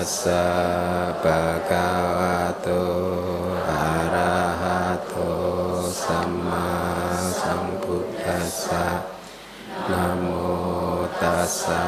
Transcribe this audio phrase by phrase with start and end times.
[0.00, 2.80] tassa bhagavato
[3.68, 5.28] arahato
[5.92, 6.64] sama
[7.28, 9.04] sambuddhassa
[9.92, 11.84] namo tassa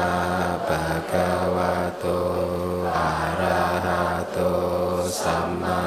[0.69, 2.21] bhagavato
[2.85, 4.53] arahato
[5.09, 5.81] sama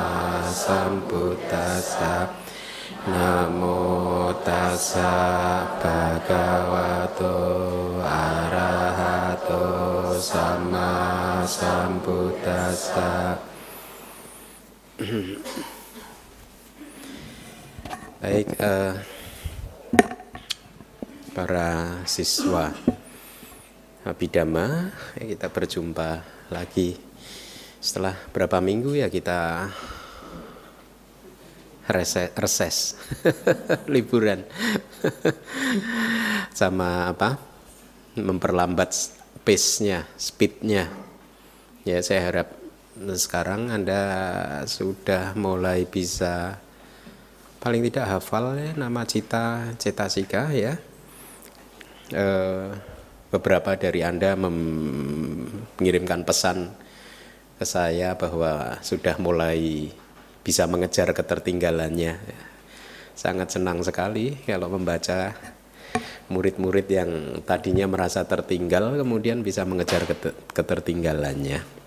[0.51, 2.27] sambuddhassa
[3.07, 5.15] namo tassa
[5.79, 7.35] bhagavato
[8.03, 9.63] arahato
[10.19, 10.91] sama
[11.47, 11.86] sambuddhassa
[18.17, 18.97] Baik, uh,
[21.37, 22.73] para siswa
[24.01, 26.97] Abidama, kita berjumpa lagi.
[27.85, 29.69] Setelah berapa minggu ya kita
[31.93, 32.77] reses, reses
[33.93, 34.49] liburan.
[36.57, 37.37] Sama apa?
[38.17, 38.97] Memperlambat
[39.45, 40.89] pace-nya, speed-nya.
[41.85, 42.66] Ya saya harap
[42.97, 44.01] sekarang Anda
[44.65, 46.57] sudah mulai bisa
[47.61, 50.81] paling tidak hafal ya nama cita cetasika ya.
[52.09, 52.27] E,
[53.29, 56.73] beberapa dari Anda mengirimkan pesan
[57.61, 59.93] ke saya bahwa sudah mulai
[60.41, 62.17] bisa mengejar ketertinggalannya.
[63.13, 65.37] Sangat senang sekali kalau membaca
[66.33, 67.11] murid-murid yang
[67.45, 70.09] tadinya merasa tertinggal kemudian bisa mengejar
[70.57, 71.86] ketertinggalannya.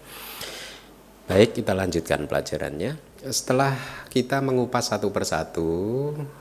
[1.30, 2.98] Baik, kita lanjutkan pelajarannya.
[3.30, 3.78] Setelah
[4.10, 5.70] kita mengupas satu persatu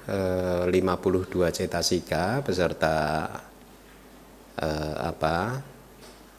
[0.09, 3.29] eh, 52 cetasika beserta
[4.57, 5.61] eh, apa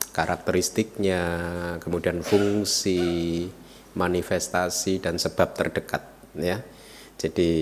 [0.09, 1.21] karakteristiknya,
[1.77, 3.45] kemudian fungsi,
[3.93, 6.57] manifestasi dan sebab terdekat ya.
[7.21, 7.53] Jadi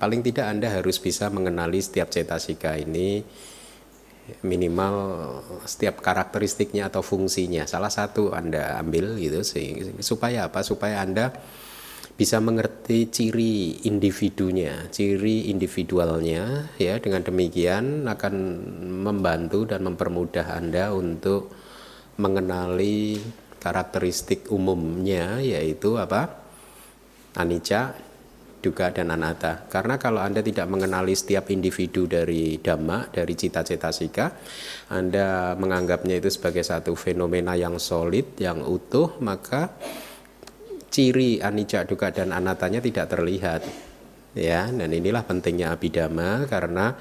[0.00, 3.20] paling tidak Anda harus bisa mengenali setiap cetasika ini
[4.44, 4.94] minimal
[5.68, 7.68] setiap karakteristiknya atau fungsinya.
[7.68, 9.44] Salah satu anda ambil gitu
[10.00, 10.64] supaya apa?
[10.64, 11.32] Supaya anda
[12.14, 16.96] bisa mengerti ciri individunya ciri individualnya ya.
[17.00, 18.34] Dengan demikian akan
[19.04, 21.52] membantu dan mempermudah anda untuk
[22.16, 23.18] mengenali
[23.58, 26.44] karakteristik umumnya yaitu apa?
[27.34, 28.03] Anicca
[28.64, 29.68] duga dan anatta.
[29.68, 34.32] Karena kalau Anda tidak mengenali setiap individu dari dhamma, dari cita-cita sika,
[34.88, 39.76] Anda menganggapnya itu sebagai satu fenomena yang solid, yang utuh, maka
[40.88, 43.60] ciri anicca, duga dan anattanya tidak terlihat.
[44.34, 46.98] Ya, dan inilah pentingnya abidama karena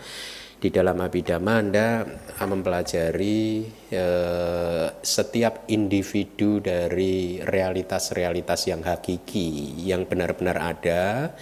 [0.64, 2.08] di dalam abidama Anda
[2.40, 11.36] mempelajari eh, setiap individu dari realitas-realitas yang hakiki yang benar-benar ada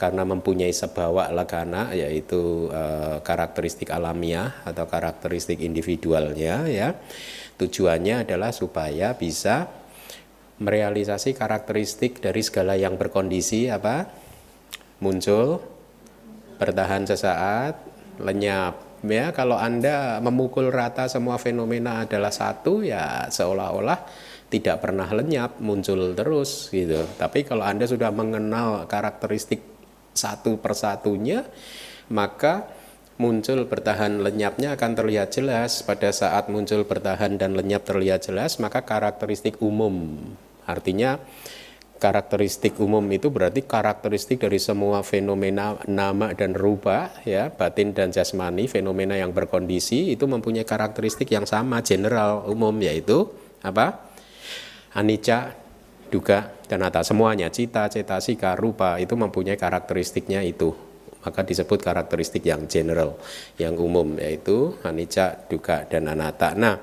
[0.00, 6.96] karena mempunyai sebawa lakana yaitu eh, karakteristik alamiah atau karakteristik individualnya ya.
[7.60, 9.68] Tujuannya adalah supaya bisa
[10.64, 14.08] merealisasi karakteristik dari segala yang berkondisi apa?
[15.02, 15.60] muncul
[16.62, 17.91] bertahan sesaat
[18.22, 19.02] lenyap.
[19.02, 23.98] Ya kalau anda memukul rata semua fenomena adalah satu ya seolah-olah
[24.46, 27.02] tidak pernah lenyap muncul terus gitu.
[27.18, 29.58] Tapi kalau anda sudah mengenal karakteristik
[30.14, 31.42] satu persatunya
[32.14, 32.70] maka
[33.18, 35.82] muncul bertahan lenyapnya akan terlihat jelas.
[35.82, 40.14] Pada saat muncul bertahan dan lenyap terlihat jelas maka karakteristik umum
[40.62, 41.18] artinya
[42.02, 48.66] karakteristik umum itu berarti karakteristik dari semua fenomena nama dan rupa ya batin dan jasmani
[48.66, 53.30] fenomena yang berkondisi itu mempunyai karakteristik yang sama general umum yaitu
[53.62, 54.10] apa?
[54.98, 55.54] Anicca
[56.10, 57.06] duga dan ata.
[57.06, 60.74] Semuanya cita cita sika rupa itu mempunyai karakteristiknya itu.
[61.22, 63.14] Maka disebut karakteristik yang general
[63.54, 66.58] yang umum yaitu anicca duga dan anatta.
[66.58, 66.82] Nah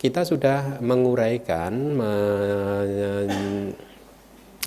[0.00, 3.28] kita sudah menguraikan men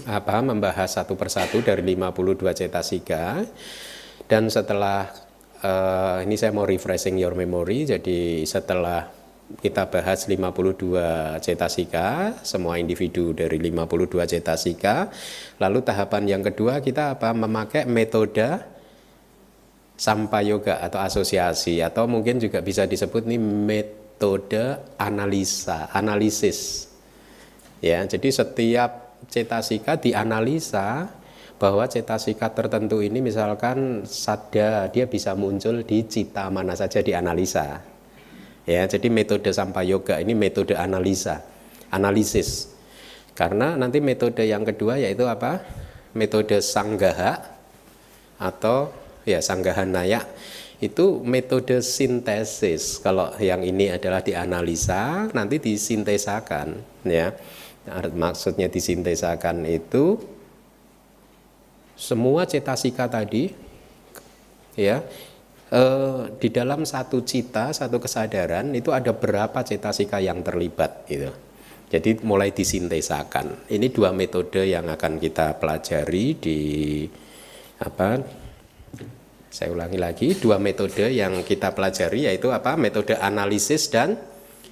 [0.06, 3.41] apa membahas satu persatu dari 52 cetasika
[4.30, 5.09] dan setelah
[5.66, 9.17] uh, ini saya mau refreshing your memory jadi setelah
[9.47, 15.08] kita bahas 52 cetasika, semua individu dari 52 cetasika.
[15.64, 17.32] Lalu tahapan yang kedua kita apa?
[17.32, 18.59] Memakai metode
[19.97, 26.91] sampayoga atau asosiasi atau mungkin juga bisa disebut nih metode analisa, analisis.
[27.79, 31.09] Ya, jadi setiap cetasika dianalisa
[31.58, 37.81] bahwa cetasika tertentu ini misalkan sada dia bisa muncul di cita mana saja dianalisa.
[38.67, 41.41] Ya, jadi metode sampai yoga ini metode analisa,
[41.90, 42.75] analisis.
[43.34, 45.64] Karena nanti metode yang kedua yaitu apa?
[46.14, 47.41] Metode sanggaha
[48.37, 48.93] atau
[49.25, 50.22] ya sanggahan naya
[50.78, 53.02] itu metode sintesis.
[53.02, 57.34] Kalau yang ini adalah dianalisa, nanti disintesakan ya
[58.13, 60.19] maksudnya disintesakan itu
[61.97, 63.49] semua cetasika tadi
[64.78, 65.01] ya
[65.73, 71.34] eh, di dalam satu cita satu kesadaran itu ada berapa cetasika yang terlibat gitu.
[71.87, 73.72] Jadi mulai disintesakan.
[73.72, 76.59] Ini dua metode yang akan kita pelajari di
[77.79, 78.19] apa
[79.47, 82.75] saya ulangi lagi dua metode yang kita pelajari yaitu apa?
[82.75, 84.19] Metode analisis dan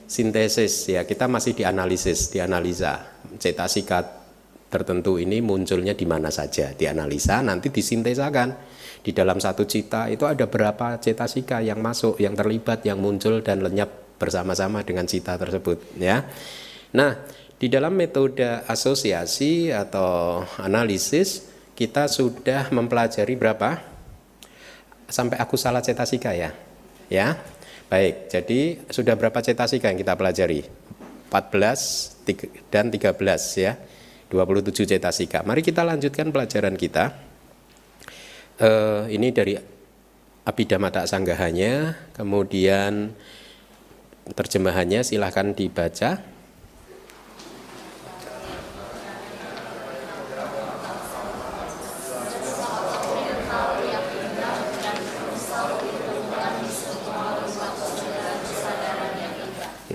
[0.05, 1.03] sintesis ya.
[1.03, 3.21] Kita masih dianalisis dianalisa.
[3.37, 4.25] Cetasika
[4.69, 6.73] tertentu ini munculnya di mana saja?
[6.73, 8.73] Dianalisa nanti disintesakan.
[9.05, 13.61] Di dalam satu cita itu ada berapa cetasika yang masuk yang terlibat yang muncul dan
[13.61, 16.25] lenyap bersama-sama dengan cita tersebut ya.
[16.97, 17.13] Nah
[17.55, 21.45] di dalam metode asosiasi atau analisis
[21.77, 23.77] kita sudah mempelajari berapa?
[25.05, 26.49] Sampai aku salah cetasika ya.
[27.05, 27.37] Ya
[27.85, 30.65] Baik, jadi sudah berapa cetasika yang kita pelajari?
[31.29, 32.25] 14
[32.73, 33.13] dan 13
[33.61, 33.77] ya.
[34.25, 35.45] 27 cetasika.
[35.45, 37.13] Mari kita lanjutkan pelajaran kita.
[38.57, 39.53] Uh, ini dari
[40.45, 43.13] Abhidhamma Sanggahanya, kemudian
[44.33, 46.34] terjemahannya silahkan dibaca.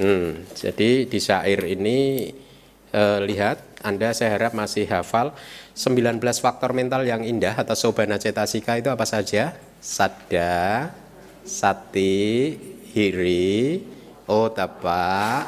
[0.00, 2.32] Hmm, jadi di syair ini
[2.88, 5.36] eh, lihat Anda saya harap masih hafal.
[5.76, 9.52] 19 faktor mental yang indah atau sobana cetasika itu apa saja?
[9.76, 10.88] Sadda,
[11.44, 12.56] sati,
[12.96, 13.84] hiri,
[14.24, 15.44] otapa,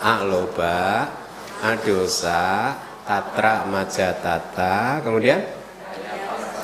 [0.00, 1.12] aloba,
[1.60, 2.72] adosa,
[3.04, 5.44] tatra majatata, kemudian?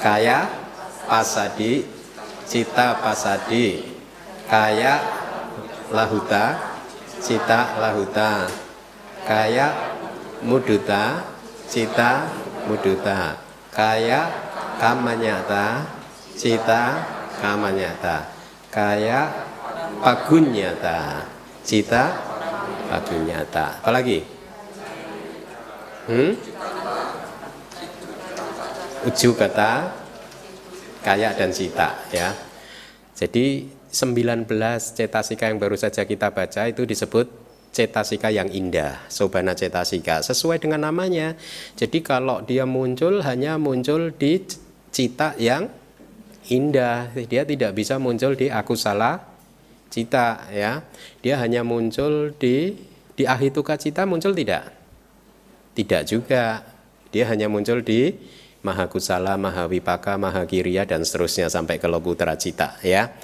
[0.01, 0.49] Kaya,
[1.05, 1.85] pasadi,
[2.49, 3.85] cita pasadi,
[4.49, 4.97] kaya,
[5.93, 6.78] lahuta,
[7.23, 8.47] cita lahuta.
[9.27, 9.67] Kaya
[10.43, 11.23] muduta.
[11.69, 12.27] Cita
[12.67, 13.37] muduta.
[13.71, 14.31] Kaya
[14.81, 15.85] kamanyata.
[16.35, 16.83] Cita
[17.43, 18.31] kamanyata.
[18.71, 19.29] Kaya
[20.01, 21.29] pagunyata.
[21.63, 22.03] Cita
[22.89, 23.85] pagunyata.
[23.85, 24.25] Apalagi
[26.09, 26.33] hmm?
[29.07, 29.93] uju kata
[31.05, 32.33] kaya dan cita ya.
[33.15, 34.45] Jadi 19
[34.95, 40.89] cetasika yang baru saja kita baca itu disebut cetasika yang indah, sobana cetasika, sesuai dengan
[40.89, 41.37] namanya.
[41.77, 44.43] Jadi kalau dia muncul hanya muncul di
[44.91, 45.69] cita yang
[46.49, 49.21] indah, dia tidak bisa muncul di aku salah
[49.93, 50.85] cita ya.
[51.21, 52.77] Dia hanya muncul di
[53.19, 54.75] di ahituka cita muncul tidak?
[55.75, 56.63] Tidak juga.
[57.09, 58.13] Dia hanya muncul di
[58.61, 63.15] mahakusala, mahawipaka, mahakiriya dan seterusnya sampai ke lokutra cita ya.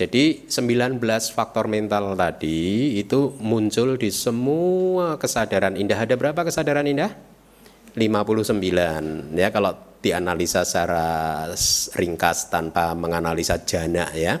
[0.00, 0.96] Jadi 19
[1.28, 6.00] faktor mental tadi itu muncul di semua kesadaran indah.
[6.00, 7.12] Ada berapa kesadaran indah?
[7.92, 11.44] 59 ya kalau dianalisa secara
[11.92, 14.40] ringkas tanpa menganalisa jana ya.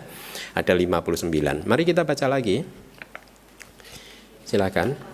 [0.56, 1.28] Ada 59.
[1.68, 2.64] Mari kita baca lagi.
[4.48, 5.09] Silakan.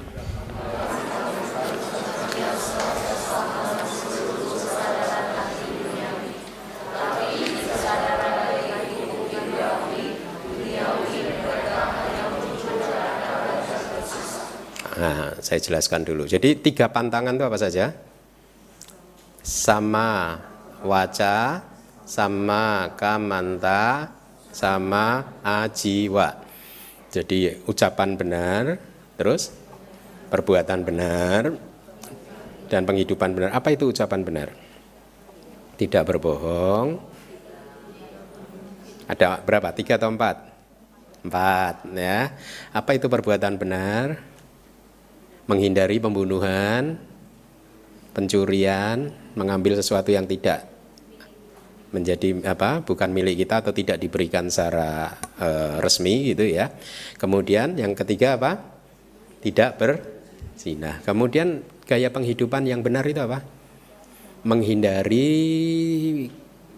[15.47, 16.27] Saya jelaskan dulu.
[16.27, 17.95] Jadi tiga pantangan itu apa saja?
[19.47, 20.43] Sama
[20.83, 21.63] waca,
[22.03, 24.11] sama kamanta,
[24.51, 26.43] sama ajiwa.
[27.15, 28.75] Jadi ucapan benar,
[29.15, 29.55] terus
[30.35, 31.55] perbuatan benar,
[32.67, 33.55] dan penghidupan benar.
[33.55, 34.49] Apa itu ucapan benar?
[35.79, 36.99] Tidak berbohong.
[39.07, 39.71] Ada berapa?
[39.71, 40.43] Tiga atau empat?
[41.23, 42.35] Empat, ya.
[42.75, 44.36] Apa itu perbuatan benar?
[45.47, 46.99] Menghindari pembunuhan,
[48.13, 50.67] pencurian, mengambil sesuatu yang tidak
[51.95, 55.49] menjadi apa bukan milik kita atau tidak diberikan secara e,
[55.81, 56.69] resmi gitu ya.
[57.17, 58.59] Kemudian yang ketiga apa?
[59.41, 60.99] Tidak berzina.
[61.07, 63.41] Kemudian gaya penghidupan yang benar itu apa?
[64.43, 65.27] Menghindari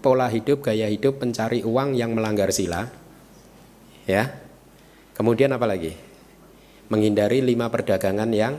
[0.04, 2.86] pola hidup, gaya hidup pencari uang yang melanggar sila.
[4.04, 4.38] Ya.
[5.16, 6.07] Kemudian apa lagi?
[6.88, 8.54] Menghindari lima perdagangan yang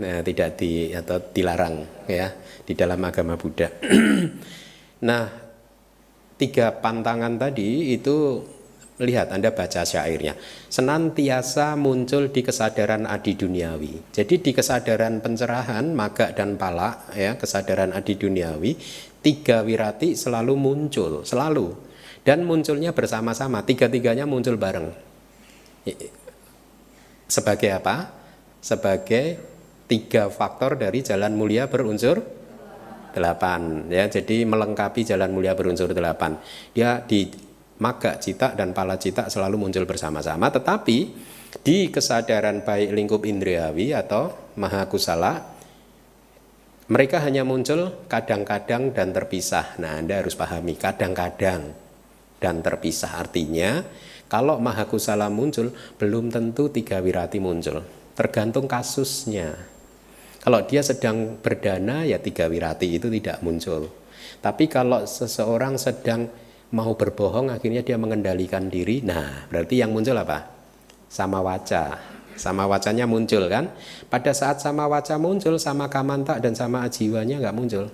[0.00, 2.32] nah, tidak di atau dilarang ya
[2.64, 3.68] di dalam agama Buddha.
[5.08, 5.24] nah,
[6.40, 8.40] tiga pantangan tadi itu
[9.02, 10.36] lihat Anda baca syairnya
[10.70, 14.14] senantiasa muncul di kesadaran adi duniawi.
[14.14, 18.78] Jadi di kesadaran pencerahan maga dan pala ya kesadaran adi duniawi
[19.22, 21.72] tiga wirati selalu muncul selalu
[22.22, 24.90] dan munculnya bersama-sama tiga-tiganya muncul bareng
[27.32, 28.12] sebagai apa?
[28.60, 29.40] Sebagai
[29.88, 32.20] tiga faktor dari jalan mulia berunsur
[33.16, 33.88] delapan.
[33.88, 36.36] Ya jadi melengkapi jalan mulia berunsur delapan.
[36.76, 37.32] Dia di
[37.80, 40.52] maga cita dan pala cita selalu muncul bersama-sama.
[40.52, 40.98] Tetapi
[41.64, 45.52] di kesadaran baik lingkup indriawi atau maha kusala
[46.92, 49.80] mereka hanya muncul kadang-kadang dan terpisah.
[49.80, 51.72] Nah Anda harus pahami kadang-kadang
[52.36, 53.16] dan terpisah.
[53.16, 53.80] Artinya
[54.32, 57.84] kalau maha kusala muncul belum tentu tiga wirati muncul.
[58.16, 59.52] Tergantung kasusnya.
[60.40, 63.92] Kalau dia sedang berdana ya tiga wirati itu tidak muncul.
[64.40, 66.32] Tapi kalau seseorang sedang
[66.72, 69.04] mau berbohong akhirnya dia mengendalikan diri.
[69.04, 70.48] Nah berarti yang muncul apa?
[71.12, 72.00] Sama waca.
[72.32, 73.68] Sama wacanya muncul kan?
[74.08, 77.92] Pada saat sama waca muncul sama kamanta dan sama ajiwanya nggak muncul.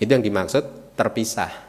[0.00, 1.67] Itu yang dimaksud terpisah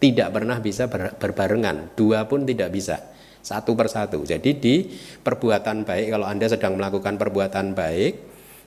[0.00, 1.92] tidak pernah bisa ber, berbarengan.
[1.94, 2.98] Dua pun tidak bisa.
[3.40, 4.88] Satu persatu jadi di
[5.24, 8.12] perbuatan baik kalau anda sedang melakukan perbuatan baik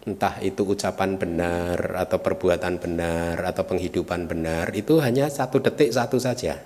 [0.04, 6.18] entah itu ucapan benar atau perbuatan benar atau penghidupan benar itu hanya satu detik satu
[6.18, 6.58] saja.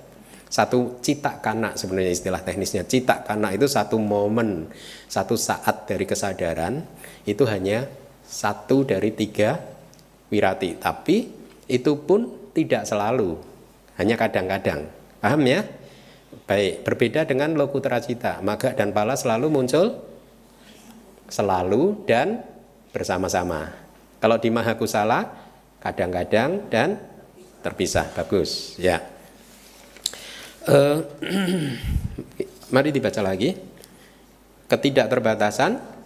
[0.48, 2.88] Satu cita kanak sebenarnya istilah teknisnya.
[2.88, 4.72] Cita kanak itu satu momen
[5.12, 6.88] satu saat dari kesadaran
[7.28, 7.84] itu hanya
[8.24, 9.60] satu dari tiga
[10.32, 10.80] wirati.
[10.80, 11.18] Tapi
[11.68, 13.57] itu pun tidak selalu
[13.98, 14.90] hanya kadang-kadang
[15.20, 15.66] paham ya
[16.46, 20.08] baik berbeda dengan lokutra cita maga dan pala selalu muncul
[21.28, 22.44] selalu dan
[22.92, 23.70] bersama-sama.
[24.18, 25.30] Kalau di Mahakusala
[25.84, 26.98] kadang-kadang dan
[27.62, 28.10] terpisah.
[28.16, 29.04] Bagus, ya.
[30.68, 31.00] Uh,
[32.74, 33.56] mari dibaca lagi.
[34.68, 35.98] Ketidakterbatasan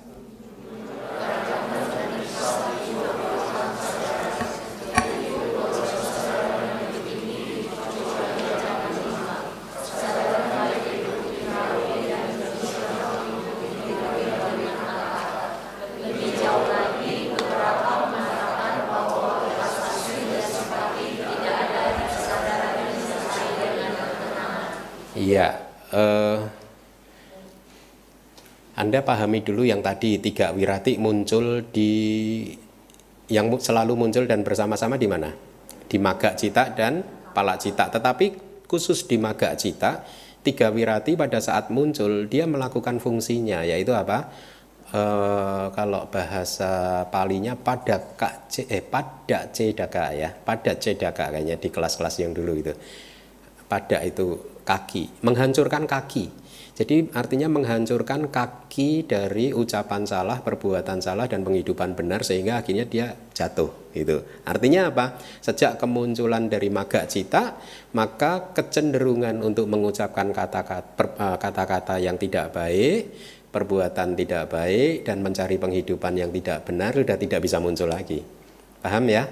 [28.91, 31.91] Anda pahami dulu yang tadi tiga wirati muncul di
[33.27, 35.35] yang selalu muncul dan bersama-sama di mana?
[35.83, 37.03] Di maga cita dan
[37.35, 37.91] pala cita.
[37.91, 40.07] Tetapi khusus di maga cita,
[40.47, 44.31] tiga wirati pada saat muncul dia melakukan fungsinya yaitu apa?
[44.87, 45.01] E,
[45.75, 52.31] kalau bahasa palinya pada kak eh pada cedaka ya, pada cedaka kayaknya di kelas-kelas yang
[52.31, 52.71] dulu itu.
[53.67, 56.40] Pada itu kaki, menghancurkan kaki
[56.81, 63.13] jadi artinya menghancurkan kaki dari ucapan salah, perbuatan salah dan penghidupan benar sehingga akhirnya dia
[63.37, 64.17] jatuh itu.
[64.49, 65.21] Artinya apa?
[65.45, 67.61] Sejak kemunculan dari maga cita,
[67.93, 73.13] maka kecenderungan untuk mengucapkan kata-kata kata-kata yang tidak baik,
[73.53, 78.25] perbuatan tidak baik dan mencari penghidupan yang tidak benar sudah tidak bisa muncul lagi.
[78.81, 79.29] Paham ya?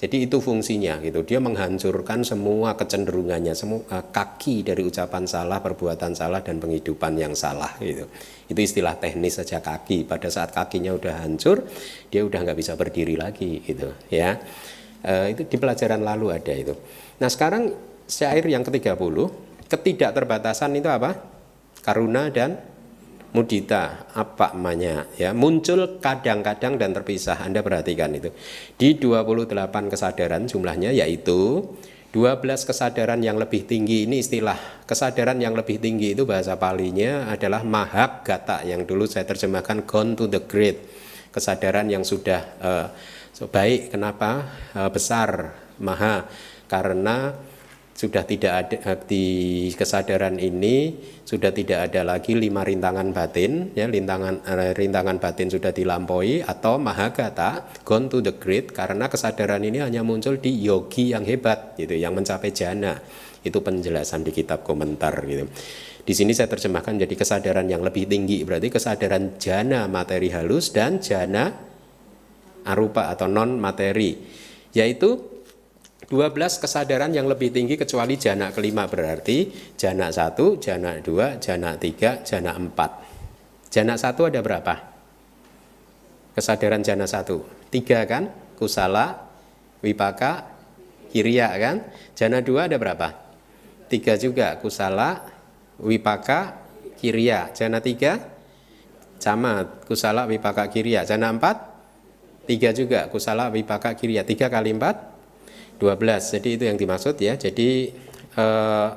[0.00, 1.20] Jadi itu fungsinya gitu.
[1.28, 7.36] Dia menghancurkan semua kecenderungannya, semua uh, kaki dari ucapan salah, perbuatan salah dan penghidupan yang
[7.36, 8.08] salah gitu.
[8.48, 10.08] Itu istilah teknis saja kaki.
[10.08, 11.68] Pada saat kakinya udah hancur,
[12.08, 14.40] dia udah nggak bisa berdiri lagi gitu ya.
[15.04, 16.72] Uh, itu di pelajaran lalu ada itu.
[17.20, 17.76] Nah, sekarang
[18.08, 18.96] syair yang ke-30,
[19.68, 21.20] ketidakterbatasan itu apa?
[21.84, 22.56] Karuna dan
[23.30, 25.30] mudita apa namanya ya.
[25.30, 27.40] Muncul kadang-kadang dan terpisah.
[27.42, 28.30] Anda perhatikan itu.
[28.74, 31.66] Di 28 kesadaran jumlahnya yaitu
[32.10, 37.62] 12 kesadaran yang lebih tinggi ini istilah kesadaran yang lebih tinggi itu bahasa palinya adalah
[37.62, 40.90] mahak gata yang dulu saya terjemahkan gone to the great
[41.30, 42.86] kesadaran yang sudah uh,
[43.30, 43.94] so baik.
[43.94, 44.42] Kenapa?
[44.74, 46.26] Uh, besar maha.
[46.66, 47.34] Karena
[48.00, 49.26] sudah tidak ada eh, di
[49.76, 55.68] kesadaran ini sudah tidak ada lagi lima rintangan batin ya rintangan eh, rintangan batin sudah
[55.68, 61.28] dilampaui atau mahagata gone to the great karena kesadaran ini hanya muncul di yogi yang
[61.28, 62.96] hebat gitu yang mencapai jana.
[63.40, 65.48] Itu penjelasan di kitab komentar gitu.
[66.04, 71.04] Di sini saya terjemahkan jadi kesadaran yang lebih tinggi berarti kesadaran jana materi halus dan
[71.04, 71.52] jana
[72.64, 74.16] arupa atau non materi
[74.72, 75.29] yaitu
[76.10, 79.46] 12 kesadaran yang lebih tinggi kecuali jana kelima berarti
[79.78, 82.90] jana satu, jana dua, jana tiga, jana empat.
[83.70, 84.74] Jana satu ada berapa?
[86.34, 87.46] Kesadaran jana satu.
[87.70, 88.26] Tiga kan?
[88.58, 89.22] Kusala,
[89.86, 90.50] wipaka,
[91.14, 91.86] kiriya kan?
[92.18, 93.14] Jana dua ada berapa?
[93.86, 94.58] Tiga juga.
[94.58, 95.30] Kusala,
[95.78, 96.58] wipaka,
[96.98, 97.54] kiriya.
[97.54, 98.18] Jana tiga?
[99.22, 99.62] Sama.
[99.86, 101.06] Kusala, wipaka, kiriya.
[101.06, 101.70] Jana empat?
[102.50, 103.06] Tiga juga.
[103.06, 104.26] Kusala, wipaka, kiriya.
[104.26, 105.09] Tiga kali empat?
[105.80, 106.36] 12.
[106.36, 107.40] Jadi itu yang dimaksud ya.
[107.40, 107.88] Jadi
[108.36, 108.88] eh,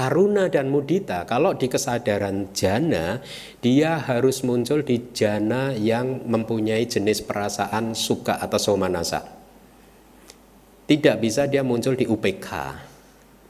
[0.00, 3.20] karuna dan mudita kalau di kesadaran jana
[3.60, 9.20] dia harus muncul di jana yang mempunyai jenis perasaan suka atau somanasa
[10.88, 12.48] tidak bisa dia muncul di UPK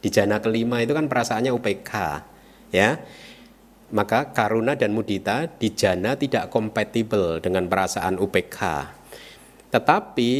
[0.02, 1.92] di jana kelima itu kan perasaannya UPK
[2.74, 2.98] ya
[3.94, 8.58] maka karuna dan mudita di jana tidak kompatibel dengan perasaan UPK
[9.70, 10.30] tetapi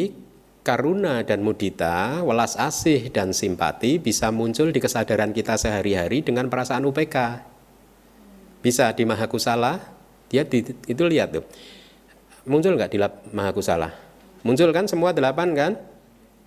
[0.61, 6.85] karuna dan mudita, welas asih dan simpati bisa muncul di kesadaran kita sehari-hari dengan perasaan
[6.85, 7.17] UPK.
[8.61, 9.81] Bisa di Mahakusala,
[10.29, 11.45] dia di, itu lihat tuh.
[12.45, 12.99] Muncul nggak di
[13.33, 13.89] Mahakusala?
[14.45, 15.73] Muncul kan semua delapan kan?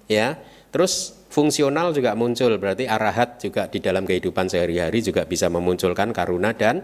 [0.06, 0.38] Ya.
[0.74, 6.50] Terus fungsional juga muncul, berarti arahat juga di dalam kehidupan sehari-hari juga bisa memunculkan karuna
[6.54, 6.82] dan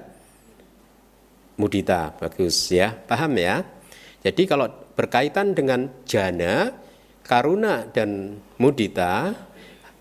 [1.58, 2.14] mudita.
[2.22, 3.66] Bagus ya, paham ya?
[4.22, 6.70] Jadi kalau berkaitan dengan jana,
[7.30, 9.38] karuna dan mudita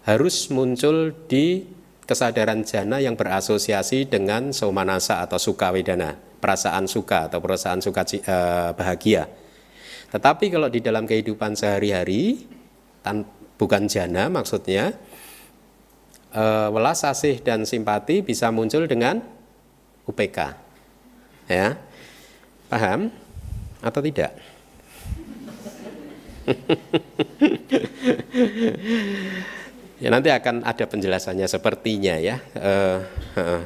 [0.08, 1.68] harus muncul di
[2.08, 8.72] kesadaran jana yang berasosiasi dengan somanasa atau suka wedana, perasaan suka atau perasaan suka uh,
[8.72, 9.28] bahagia.
[10.08, 12.48] Tetapi kalau di dalam kehidupan sehari-hari,
[13.60, 14.96] bukan jana maksudnya,
[16.32, 19.20] uh, welas asih dan simpati bisa muncul dengan
[20.08, 20.56] UPK.
[21.52, 21.76] Ya,
[22.72, 23.12] paham
[23.84, 24.32] atau tidak?
[30.02, 32.38] Ya nanti akan ada penjelasannya sepertinya ya.
[32.54, 32.98] Uh,
[33.38, 33.62] uh.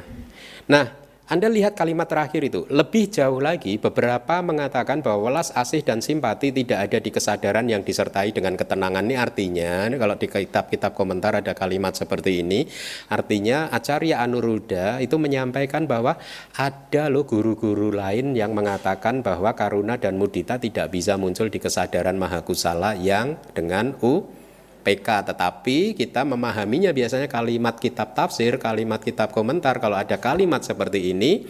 [0.67, 1.02] Nah,
[1.33, 6.53] anda lihat kalimat terakhir itu, lebih jauh lagi beberapa mengatakan bahwa welas asih dan simpati
[6.53, 9.01] tidak ada di kesadaran yang disertai dengan ketenangan.
[9.01, 12.69] Ini artinya, ini kalau di kitab-kitab komentar ada kalimat seperti ini,
[13.09, 16.21] artinya Acarya Anuruddha itu menyampaikan bahwa
[16.53, 22.13] ada loh guru-guru lain yang mengatakan bahwa karuna dan mudita tidak bisa muncul di kesadaran
[22.13, 24.42] mahakusala yang dengan u
[24.83, 31.15] PK tetapi kita memahaminya biasanya kalimat kitab tafsir, kalimat kitab komentar kalau ada kalimat seperti
[31.15, 31.47] ini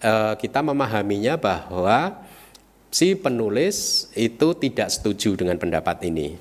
[0.00, 2.24] eh, kita memahaminya bahwa
[2.94, 6.38] si penulis itu tidak setuju dengan pendapat ini.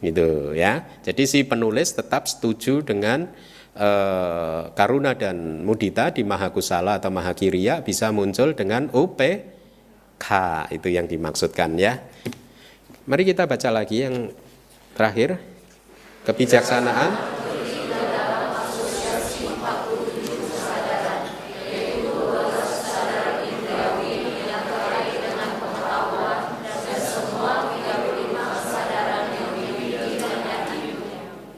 [0.00, 0.80] Gitu ya.
[1.04, 3.28] Jadi si penulis tetap setuju dengan
[3.76, 10.26] eh, karuna dan mudita di mahakusala atau mahakiriya bisa muncul dengan UPK
[10.72, 12.00] itu yang dimaksudkan ya.
[13.04, 14.32] Mari kita baca lagi yang
[14.94, 15.42] Terakhir,
[16.22, 17.34] kebijaksanaan.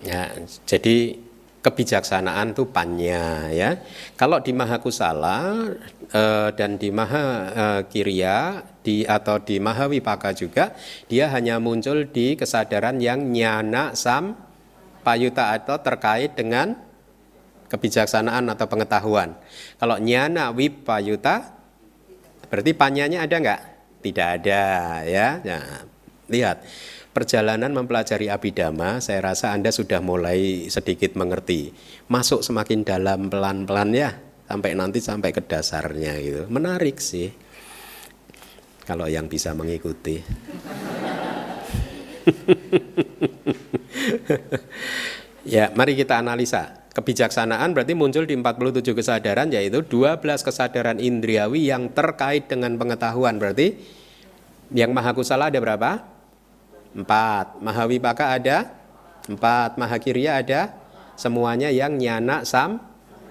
[0.07, 0.33] Ya,
[0.65, 1.26] jadi
[1.67, 3.83] kebijaksanaan itu panya ya.
[4.15, 5.67] Kalau di Mahakusala
[6.15, 10.71] eh, dan di Maha eh, Kirya di atau di Mahawipaka juga
[11.11, 14.39] dia hanya muncul di kesadaran yang nyana sam
[15.03, 16.79] payuta atau terkait dengan
[17.67, 19.35] kebijaksanaan atau pengetahuan.
[19.83, 21.51] Kalau nyana wipayuta
[22.47, 23.61] berarti panyanya ada nggak?
[24.07, 24.63] Tidak ada
[25.03, 25.43] ya.
[25.43, 25.83] Nah,
[26.31, 26.63] lihat
[27.17, 31.73] perjalanan mempelajari abidama, saya rasa Anda sudah mulai sedikit mengerti.
[32.13, 36.45] Masuk semakin dalam pelan-pelan ya, sampai nanti sampai ke dasarnya gitu.
[36.53, 37.33] Menarik sih.
[38.85, 40.21] Kalau yang bisa mengikuti.
[45.57, 46.85] ya, mari kita analisa.
[46.93, 53.41] Kebijaksanaan berarti muncul di 47 kesadaran yaitu 12 kesadaran indriawi yang terkait dengan pengetahuan.
[53.41, 53.73] Berarti
[54.77, 56.16] yang maha kusala ada berapa?
[56.97, 57.61] Empat.
[57.61, 58.73] Mahawipaka ada?
[59.29, 59.77] Empat.
[59.77, 60.73] Mahakirya ada?
[61.21, 62.81] Semuanya yang nyana sam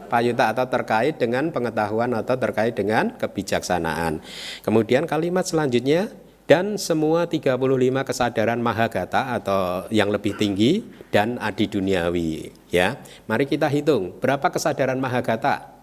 [0.05, 4.21] payuta atau terkait dengan pengetahuan atau terkait dengan kebijaksanaan.
[4.61, 6.13] Kemudian kalimat selanjutnya
[6.45, 7.57] dan semua 35
[8.05, 13.01] kesadaran mahagata atau yang lebih tinggi dan adi duniawi ya.
[13.25, 15.73] Mari kita hitung berapa kesadaran mahagata?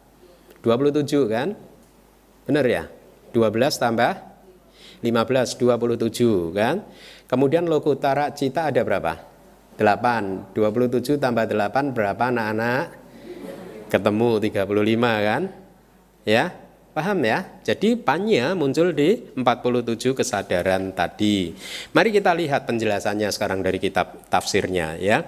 [0.63, 1.59] 27 kan?
[2.47, 2.87] Benar ya?
[3.35, 4.15] 12 tambah
[5.03, 6.87] 15 27 kan?
[7.33, 9.17] Kemudian lokutara cita ada berapa?
[9.81, 10.53] 8.
[10.53, 12.93] 27 tambah 8 berapa anak-anak?
[13.89, 14.69] Ketemu 35
[15.01, 15.43] kan?
[16.29, 16.53] Ya,
[16.93, 17.49] paham ya?
[17.65, 21.57] Jadi panya muncul di 47 kesadaran tadi.
[21.97, 25.25] Mari kita lihat penjelasannya sekarang dari kitab tafsirnya ya.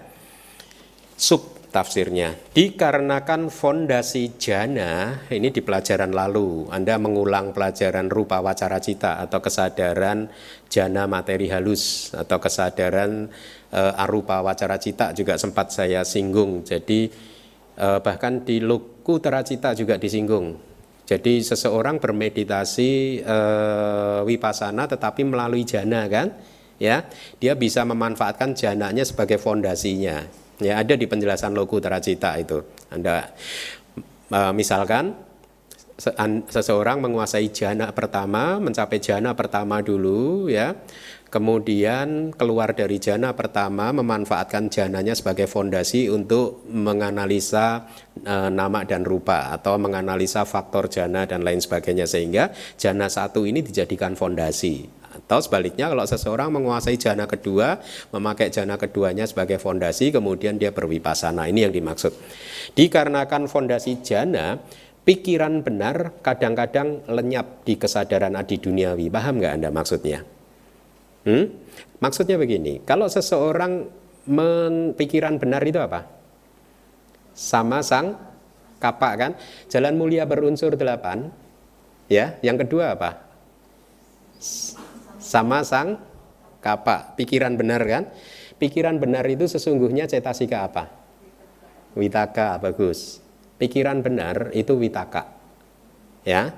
[1.16, 2.54] Sub tafsirnya.
[2.54, 10.30] Dikarenakan fondasi jana, ini di pelajaran lalu, Anda mengulang pelajaran rupa wacara cita atau kesadaran
[10.70, 13.26] jana materi halus atau kesadaran
[13.74, 16.62] e, arupa wacara cita juga sempat saya singgung.
[16.62, 17.10] Jadi
[17.74, 20.54] e, bahkan di luku teracita juga disinggung.
[21.04, 23.38] Jadi seseorang bermeditasi e,
[24.22, 26.30] wipasana tetapi melalui jana kan,
[26.78, 27.02] ya,
[27.42, 32.62] dia bisa memanfaatkan jananya sebagai fondasinya Ya, ada di penjelasan loku teracita itu.
[32.94, 33.34] Anda
[34.30, 35.14] uh, misalkan
[36.50, 40.74] seseorang menguasai jana pertama, mencapai jana pertama dulu ya.
[41.30, 47.90] Kemudian keluar dari jana pertama memanfaatkan jananya sebagai fondasi untuk menganalisa
[48.22, 53.66] e, nama dan rupa atau menganalisa faktor jana dan lain sebagainya sehingga jana satu ini
[53.66, 54.86] dijadikan fondasi
[55.24, 57.80] atau sebaliknya kalau seseorang menguasai jana kedua,
[58.12, 61.48] memakai jana keduanya sebagai fondasi, kemudian dia berwipasana.
[61.48, 62.12] Ini yang dimaksud.
[62.76, 64.60] Dikarenakan fondasi jana,
[65.08, 69.08] pikiran benar kadang-kadang lenyap di kesadaran adi duniawi.
[69.08, 70.20] Paham nggak Anda maksudnya?
[71.24, 71.48] Hmm?
[72.04, 73.88] Maksudnya begini, kalau seseorang
[74.92, 76.04] pikiran benar itu apa?
[77.32, 78.12] Sama sang
[78.76, 79.32] kapak kan?
[79.72, 81.32] Jalan mulia berunsur delapan.
[82.12, 83.24] Ya, yang kedua apa?
[85.24, 85.96] Sama sang
[86.60, 87.16] kapak.
[87.16, 88.12] Pikiran benar kan?
[88.60, 90.92] Pikiran benar itu sesungguhnya cetasika apa?
[91.96, 93.24] Witaka, bagus
[93.58, 95.30] pikiran benar itu witaka.
[96.28, 96.52] Ya.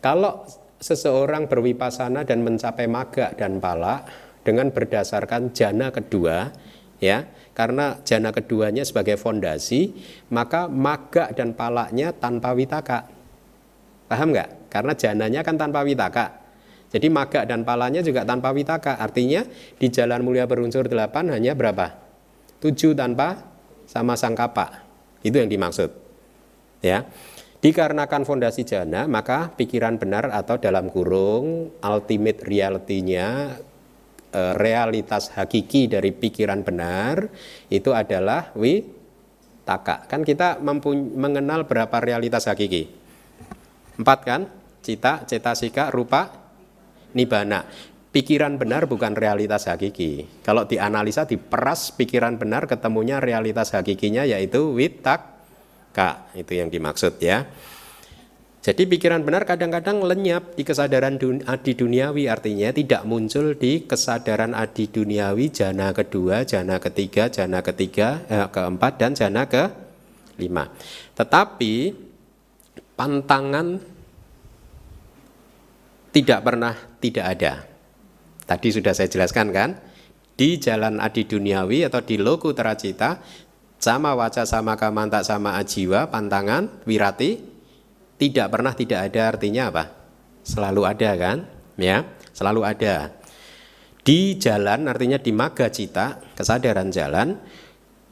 [0.00, 0.48] Kalau
[0.80, 4.04] seseorang berwipasana dan mencapai maga dan pala
[4.40, 6.48] dengan berdasarkan jana kedua,
[6.96, 9.92] ya, karena jana keduanya sebagai fondasi,
[10.32, 13.04] maka maga dan palanya tanpa witaka.
[14.08, 14.72] Paham nggak?
[14.72, 16.40] Karena jananya kan tanpa witaka.
[16.90, 18.98] Jadi maga dan palanya juga tanpa witaka.
[18.98, 19.46] Artinya
[19.78, 21.94] di jalan mulia berunsur delapan hanya berapa?
[22.58, 23.46] Tujuh tanpa
[23.86, 24.82] sama sangkapa.
[25.22, 26.10] Itu yang dimaksud
[26.80, 27.04] ya
[27.60, 33.28] dikarenakan fondasi jana maka pikiran benar atau dalam kurung ultimate reality-nya
[34.32, 37.28] eh, realitas hakiki dari pikiran benar
[37.68, 40.56] itu adalah witaka kan kita
[41.16, 42.88] mengenal berapa realitas hakiki
[44.00, 44.48] empat kan
[44.80, 46.39] cita cetasika rupa
[47.16, 47.66] nibana
[48.10, 55.40] pikiran benar bukan realitas hakiki kalau dianalisa diperas pikiran benar ketemunya realitas hakikinya yaitu witak
[55.90, 55.98] K
[56.38, 57.46] itu yang dimaksud ya.
[58.60, 64.52] Jadi pikiran benar kadang-kadang lenyap di kesadaran dun adi duniawi artinya tidak muncul di kesadaran
[64.52, 69.64] adi duniawi jana kedua, jana ketiga, jana ketiga, eh, keempat dan jana ke
[70.36, 70.68] lima.
[71.16, 71.74] Tetapi
[73.00, 73.80] pantangan
[76.10, 77.52] tidak pernah tidak ada.
[78.46, 79.70] Tadi sudah saya jelaskan kan?
[80.34, 83.20] Di jalan adi duniawi atau di loku teracita
[83.80, 87.40] sama waca sama kamanta sama ajiwa pantangan wirati
[88.20, 89.84] tidak pernah tidak ada artinya apa
[90.44, 91.38] selalu ada kan
[91.80, 92.04] ya
[92.36, 93.16] selalu ada
[94.04, 97.40] di jalan artinya di maga cita kesadaran jalan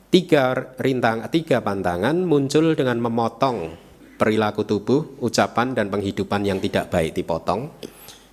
[0.09, 3.88] tiga rintang tiga pantangan muncul dengan memotong
[4.19, 7.71] perilaku tubuh ucapan dan penghidupan yang tidak baik dipotong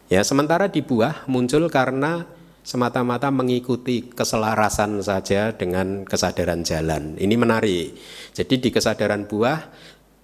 [0.10, 2.26] ya sementara di buah muncul karena
[2.66, 7.14] semata-mata mengikuti keselarasan saja dengan kesadaran jalan.
[7.14, 7.94] Ini menarik.
[8.34, 9.70] Jadi di kesadaran buah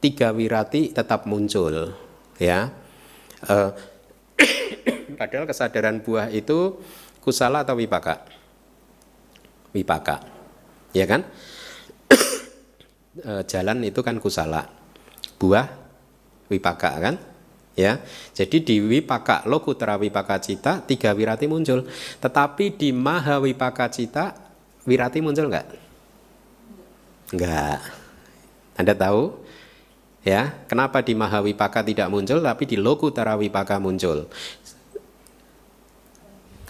[0.02, 1.93] tiga wirati tetap muncul,
[2.41, 2.74] ya.
[3.45, 3.69] Uh,
[5.21, 6.82] padahal kesadaran buah itu
[7.21, 8.26] kusala atau wipaka?
[9.78, 10.26] Wipaka,
[10.97, 11.21] ya kan?
[13.21, 14.65] uh, jalan itu kan kusala,
[15.41, 15.65] buah
[16.54, 17.15] wipaka kan?
[17.75, 17.99] ya.
[18.36, 21.88] Jadi di wipaka lokutra wipaka cita tiga wirati muncul.
[22.21, 24.36] Tetapi di maha wipaka cita
[24.86, 25.67] wirati muncul enggak?
[27.34, 27.80] Enggak.
[28.77, 29.41] Anda tahu?
[30.21, 34.30] Ya, kenapa di maha wipaka tidak muncul tapi di lokutra wipaka muncul?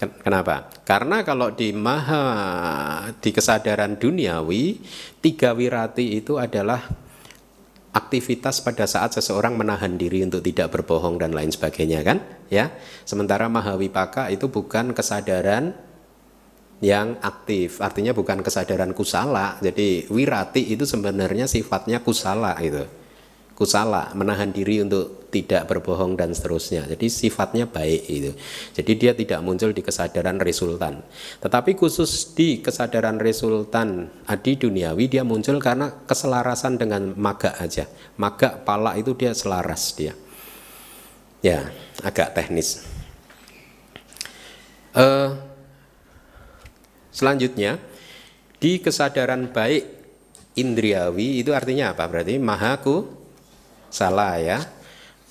[0.02, 0.66] Kenapa?
[0.82, 2.24] Karena kalau di maha
[3.22, 4.82] di kesadaran duniawi
[5.22, 6.90] tiga wirati itu adalah
[7.92, 12.18] aktivitas pada saat seseorang menahan diri untuk tidak berbohong dan lain sebagainya kan?
[12.48, 12.72] Ya.
[13.04, 15.76] Sementara mahawipaka itu bukan kesadaran
[16.82, 19.60] yang aktif artinya bukan kesadaran kusala.
[19.62, 22.82] Jadi wirati itu sebenarnya sifatnya kusala itu
[23.54, 26.84] kusala menahan diri untuk tidak berbohong dan seterusnya.
[26.84, 28.32] Jadi sifatnya baik itu
[28.76, 31.00] jadi dia tidak muncul di kesadaran resultan.
[31.40, 37.88] Tetapi khusus di kesadaran resultan adi duniawi dia muncul karena keselarasan dengan maga aja.
[38.20, 40.12] Maga pala itu dia selaras dia.
[41.40, 41.72] Ya
[42.04, 42.84] agak teknis.
[44.92, 45.40] Uh,
[47.08, 47.80] selanjutnya
[48.60, 49.88] di kesadaran baik
[50.54, 52.04] indriawi itu artinya apa?
[52.04, 53.08] Berarti mahaku
[53.88, 54.60] salah ya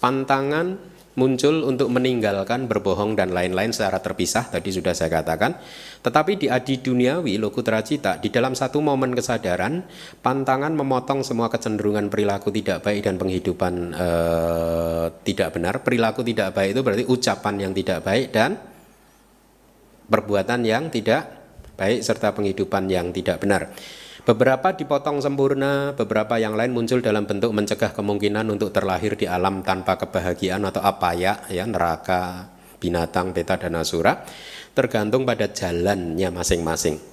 [0.02, 5.60] pantangan muncul untuk meninggalkan berbohong dan lain-lain secara terpisah tadi sudah saya katakan.
[6.02, 9.84] Tetapi di adi duniawi lokutra cita di dalam satu momen kesadaran
[10.24, 15.84] pantangan memotong semua kecenderungan perilaku tidak baik dan penghidupan eh, tidak benar.
[15.84, 18.52] Perilaku tidak baik itu berarti ucapan yang tidak baik dan
[20.08, 21.22] perbuatan yang tidak
[21.76, 23.72] baik serta penghidupan yang tidak benar
[24.22, 29.66] Beberapa dipotong sempurna, beberapa yang lain muncul dalam bentuk mencegah kemungkinan untuk terlahir di alam
[29.66, 34.22] tanpa kebahagiaan atau apa ya, ya neraka, binatang, beta dan asura,
[34.78, 37.12] tergantung pada jalannya masing-masing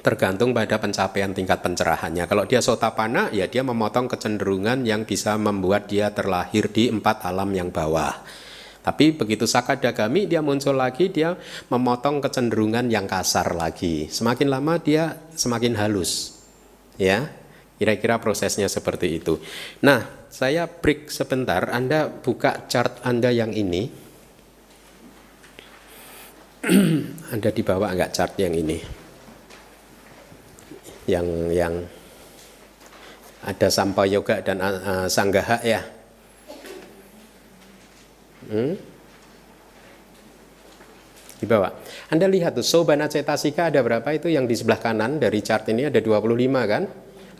[0.00, 2.24] tergantung pada pencapaian tingkat pencerahannya.
[2.24, 7.52] Kalau dia sotapana, ya dia memotong kecenderungan yang bisa membuat dia terlahir di empat alam
[7.52, 8.16] yang bawah.
[8.80, 11.36] Tapi begitu sakadagami dia muncul lagi, dia
[11.68, 14.08] memotong kecenderungan yang kasar lagi.
[14.08, 16.40] Semakin lama dia semakin halus.
[16.96, 17.32] Ya,
[17.76, 19.40] kira-kira prosesnya seperti itu.
[19.84, 21.68] Nah, saya break sebentar.
[21.68, 23.88] Anda buka chart Anda yang ini.
[27.32, 29.00] Anda dibawa enggak chart yang ini?
[31.10, 31.74] yang yang
[33.42, 35.82] ada sampah yoga dan uh, sanggaha ya.
[38.50, 38.74] Hmm?
[41.40, 41.72] Di bawah.
[42.12, 45.88] Anda lihat tuh Sobana Cetasika ada berapa itu yang di sebelah kanan dari chart ini
[45.88, 46.28] ada 25
[46.68, 46.84] kan?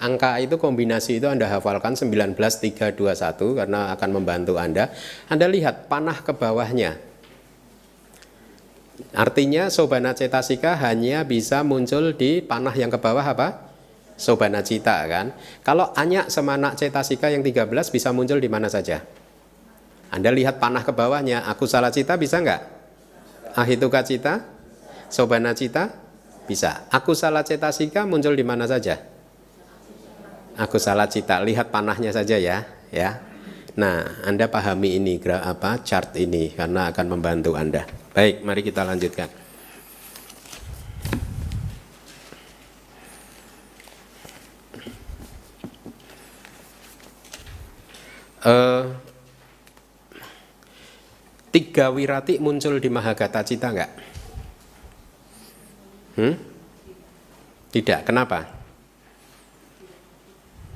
[0.01, 2.97] Angka itu kombinasi itu Anda hafalkan 19321
[3.53, 4.89] karena akan membantu Anda.
[5.29, 6.97] Anda lihat panah ke bawahnya.
[9.13, 13.69] Artinya Sobana Cetasika hanya bisa muncul di panah yang ke bawah apa?
[14.17, 15.37] Sobana Cita kan.
[15.61, 19.05] Kalau Anyak Semana Cetasika yang 13 bisa muncul di mana saja?
[20.11, 22.63] Anda lihat panah ke bawahnya, aku salah cita bisa nggak?
[23.55, 24.43] Ahituka cita?
[25.07, 25.91] Sobana cita?
[26.51, 26.87] Bisa.
[26.91, 28.99] Aku salah cetasika muncul di mana saja?
[30.59, 33.23] Aku salah cita, lihat panahnya saja ya, ya.
[33.79, 37.87] Nah, Anda pahami ini apa chart ini karena akan membantu Anda.
[38.11, 39.31] Baik, mari kita lanjutkan.
[48.41, 49.00] Uh,
[51.51, 53.91] tiga wirati muncul di Mahagata Cita enggak?
[56.19, 56.35] Hmm?
[57.71, 58.39] Tidak, kenapa?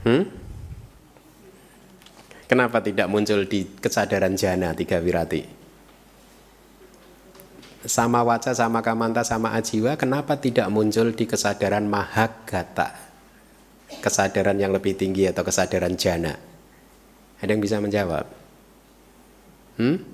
[0.06, 0.22] Hmm?
[2.44, 5.42] Kenapa tidak muncul di kesadaran jana tiga wirati?
[7.84, 12.96] Sama waca, sama kamanta, sama ajiwa, kenapa tidak muncul di kesadaran mahagata?
[14.00, 16.32] Kesadaran yang lebih tinggi atau kesadaran jana?
[17.40, 18.24] Ada yang bisa menjawab?
[19.76, 20.13] Hmm?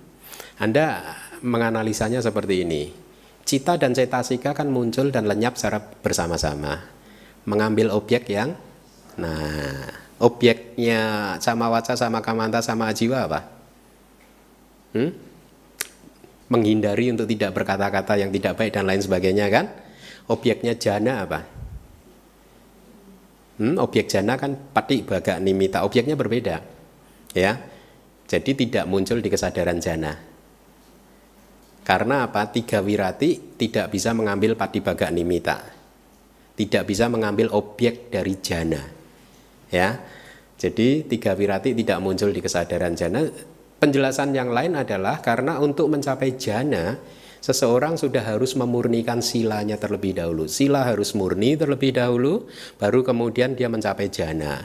[0.60, 2.92] Anda menganalisanya seperti ini.
[3.48, 6.84] Cita dan cetasika kan muncul dan lenyap secara bersama-sama.
[7.48, 8.52] Mengambil objek yang
[9.16, 9.88] nah,
[10.20, 13.40] objeknya sama waca sama kamanta sama ajiwa apa?
[14.92, 15.10] Hmm?
[16.52, 19.66] Menghindari untuk tidak berkata-kata yang tidak baik dan lain sebagainya kan?
[20.28, 21.40] Objeknya jana apa?
[23.56, 26.80] Hmm, objek jana kan pati baga nimita, objeknya berbeda
[27.34, 27.58] ya
[28.26, 30.29] jadi tidak muncul di kesadaran jana
[31.90, 32.46] karena apa?
[32.54, 35.58] Tiga wirati tidak bisa mengambil patibaga nimita.
[36.54, 38.78] Tidak bisa mengambil objek dari jana.
[39.74, 39.98] Ya.
[40.54, 43.26] Jadi tiga wirati tidak muncul di kesadaran jana.
[43.82, 46.94] Penjelasan yang lain adalah karena untuk mencapai jana
[47.42, 50.46] seseorang sudah harus memurnikan silanya terlebih dahulu.
[50.46, 52.46] Sila harus murni terlebih dahulu,
[52.78, 54.62] baru kemudian dia mencapai jana.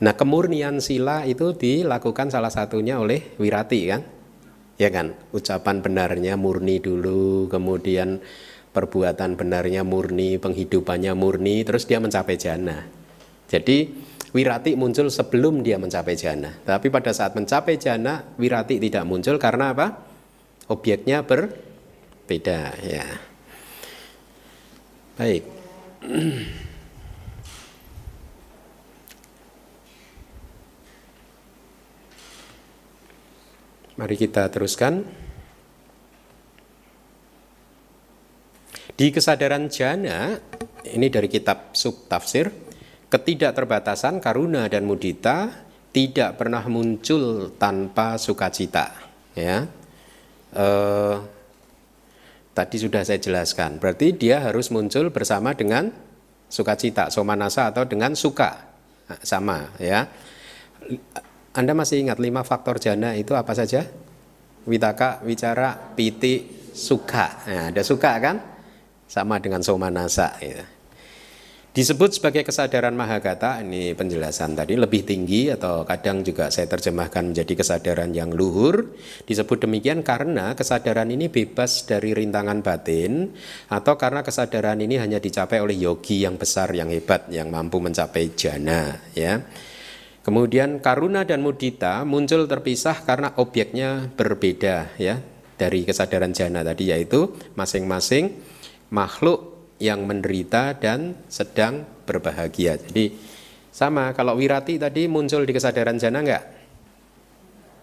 [0.00, 4.13] Nah kemurnian sila itu dilakukan salah satunya oleh wirati kan,
[4.78, 5.14] ya kan?
[5.34, 8.22] Ucapan benarnya murni dulu, kemudian
[8.74, 12.82] perbuatan benarnya murni, penghidupannya murni, terus dia mencapai jana.
[13.46, 13.94] Jadi
[14.34, 16.50] wirati muncul sebelum dia mencapai jana.
[16.66, 19.86] Tapi pada saat mencapai jana, wirati tidak muncul karena apa?
[20.66, 23.06] Objeknya berbeda ya.
[25.14, 25.42] Baik.
[33.94, 35.06] Mari kita teruskan.
[38.94, 40.38] Di kesadaran jana,
[40.86, 42.50] ini dari kitab sub tafsir,
[43.10, 45.50] ketidakterbatasan karuna dan mudita
[45.94, 48.94] tidak pernah muncul tanpa sukacita.
[49.34, 49.66] Ya,
[50.54, 51.16] eh,
[52.54, 53.78] tadi sudah saya jelaskan.
[53.78, 55.90] Berarti dia harus muncul bersama dengan
[56.50, 58.74] sukacita, somanasa atau dengan suka,
[59.22, 60.06] sama ya
[61.54, 63.86] anda masih ingat lima faktor jana itu apa saja?
[64.66, 67.46] Witaka, wicara, piti, suka.
[67.46, 68.36] Nah, ada suka kan?
[69.06, 70.34] Sama dengan somanasa.
[70.42, 70.66] Ya.
[71.74, 77.50] Disebut sebagai kesadaran mahagata, ini penjelasan tadi lebih tinggi atau kadang juga saya terjemahkan menjadi
[77.54, 78.94] kesadaran yang luhur.
[79.26, 83.30] Disebut demikian karena kesadaran ini bebas dari rintangan batin
[83.70, 88.38] atau karena kesadaran ini hanya dicapai oleh yogi yang besar, yang hebat, yang mampu mencapai
[88.38, 89.10] jana.
[89.18, 89.42] Ya.
[90.24, 95.20] Kemudian karuna dan mudita muncul terpisah karena objeknya berbeda ya
[95.60, 98.32] dari kesadaran jana tadi yaitu masing-masing
[98.88, 102.80] makhluk yang menderita dan sedang berbahagia.
[102.80, 103.12] Jadi
[103.68, 106.44] sama kalau wirati tadi muncul di kesadaran jana enggak?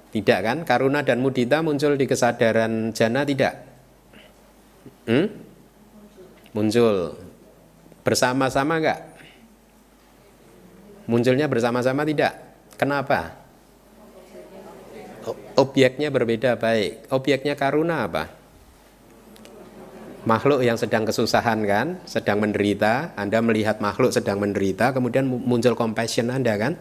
[0.09, 0.57] Tidak kan?
[0.65, 3.53] Karuna dan mudita muncul di kesadaran jana tidak?
[5.05, 5.29] Hmm?
[6.57, 7.21] Muncul.
[8.01, 9.10] Bersama-sama enggak?
[11.09, 12.37] Munculnya bersama-sama tidak?
[12.77, 13.37] Kenapa?
[15.53, 17.13] Objeknya berbeda baik.
[17.13, 18.23] Objeknya karuna apa?
[20.21, 26.29] Makhluk yang sedang kesusahan kan, sedang menderita, Anda melihat makhluk sedang menderita, kemudian muncul compassion
[26.29, 26.77] Anda kan?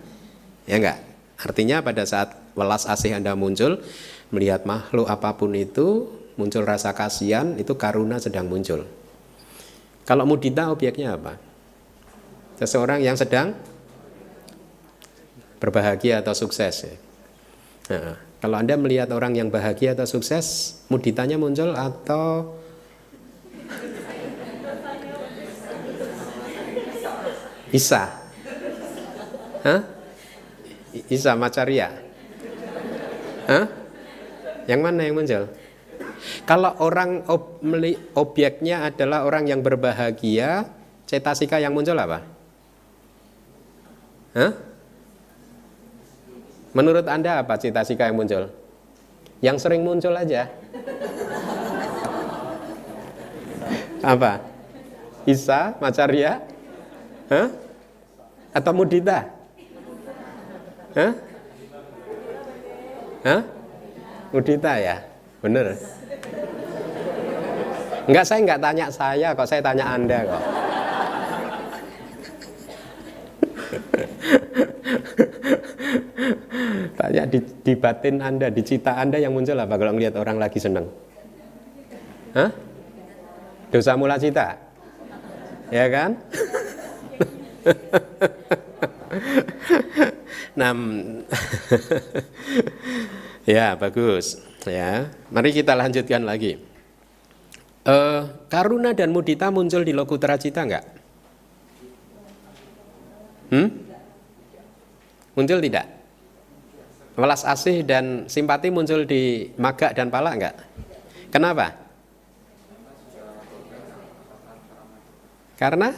[0.68, 1.00] Ya enggak?
[1.40, 3.80] Artinya pada saat welas asih Anda muncul,
[4.28, 8.84] melihat makhluk apa pun itu, muncul rasa kasihan, itu karuna sedang muncul.
[10.04, 11.40] Kalau mudita objeknya apa?
[12.60, 13.56] Seseorang yang sedang
[15.60, 16.88] berbahagia atau sukses.
[17.92, 22.56] Nah, kalau Anda melihat orang yang bahagia atau sukses, muditanya muncul atau
[27.70, 28.10] Isa?
[29.62, 29.80] Hah?
[31.06, 31.92] Isa Macaria?
[33.46, 33.66] Hah?
[34.66, 35.44] Yang mana yang muncul?
[36.48, 37.60] Kalau orang ob,
[38.16, 40.66] objeknya adalah orang yang berbahagia,
[41.04, 42.24] cetasika yang muncul apa?
[44.34, 44.69] Hah?
[46.70, 48.46] Menurut Anda apa cetasika yang muncul?
[49.42, 50.46] Yang sering muncul aja.
[54.00, 54.40] Apa?
[55.26, 56.40] Isa, Macaria?
[57.28, 57.48] Hah?
[58.54, 59.28] Atau Mudita?
[60.94, 61.12] Hah?
[63.26, 63.42] Hah?
[64.30, 64.96] Mudita ya?
[65.42, 65.74] Bener?
[68.08, 70.42] Enggak, saya enggak tanya saya kok, saya tanya Anda kok.
[77.00, 80.60] Tanya di, di batin Anda, di cita Anda yang muncul apa kalau ngelihat orang lagi
[80.60, 80.84] senang?
[82.36, 82.52] Hah?
[83.72, 84.60] Dosa mula cita?
[85.72, 86.20] Ya kan?
[90.60, 90.74] nah,
[93.56, 94.44] ya bagus.
[94.68, 96.60] Ya, mari kita lanjutkan lagi.
[97.80, 100.84] Uh, karuna dan mudita muncul di lokutra cita enggak?
[103.48, 103.72] Hmm?
[105.32, 105.99] Muncul tidak?
[107.20, 110.56] Welas asih dan simpati muncul di maga dan pala enggak?
[111.28, 111.76] Kenapa?
[115.60, 115.92] Karena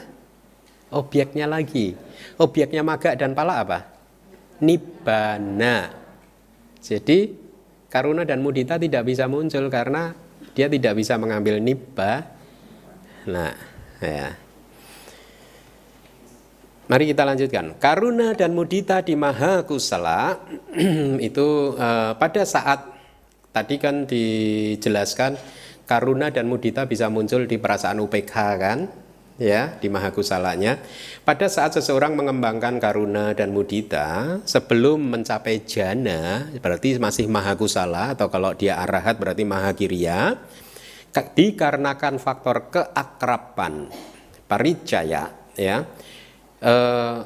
[0.91, 1.95] objeknya lagi.
[2.43, 3.87] Objeknya maga dan pala apa?
[4.59, 5.95] Nibbana.
[6.83, 7.39] Jadi
[7.87, 10.19] karuna dan mudita tidak bisa muncul karena
[10.59, 12.27] dia tidak bisa mengambil nibba.
[13.31, 13.55] Nah,
[14.03, 14.42] ya.
[16.91, 17.79] Mari kita lanjutkan.
[17.79, 20.43] Karuna dan mudita di maha kusala
[21.29, 22.91] itu uh, pada saat
[23.55, 25.39] tadi kan dijelaskan
[25.87, 28.79] karuna dan mudita bisa muncul di perasaan UPK kan?
[29.41, 30.79] ya di mahakusalanya
[31.25, 38.53] pada saat seseorang mengembangkan karuna dan mudita sebelum mencapai jana berarti masih mahakusala atau kalau
[38.53, 40.37] dia arahat berarti mahakirya
[41.13, 43.89] dikarenakan faktor keakraban
[44.47, 45.85] paricaya ya
[46.63, 47.19] eh,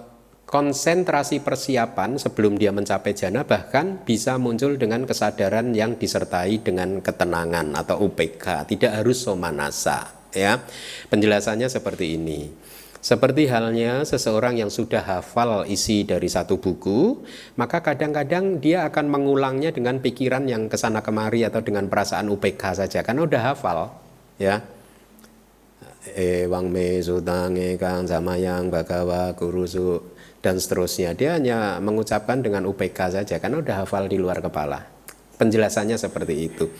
[0.46, 7.74] konsentrasi persiapan sebelum dia mencapai jana bahkan bisa muncul dengan kesadaran yang disertai dengan ketenangan
[7.74, 10.62] atau UPK tidak harus somanasa ya.
[11.10, 12.52] Penjelasannya seperti ini.
[13.06, 17.22] Seperti halnya seseorang yang sudah hafal isi dari satu buku,
[17.54, 22.62] maka kadang-kadang dia akan mengulangnya dengan pikiran yang ke sana kemari atau dengan perasaan UPK
[22.74, 23.94] saja, karena udah hafal,
[24.42, 24.58] ya.
[26.14, 28.06] Ewang me sutang kang
[28.38, 29.98] yang bagawa kurusu
[30.38, 31.18] dan seterusnya.
[31.18, 34.86] Dia hanya mengucapkan dengan UPK saja, karena udah hafal di luar kepala.
[35.36, 36.70] Penjelasannya seperti itu.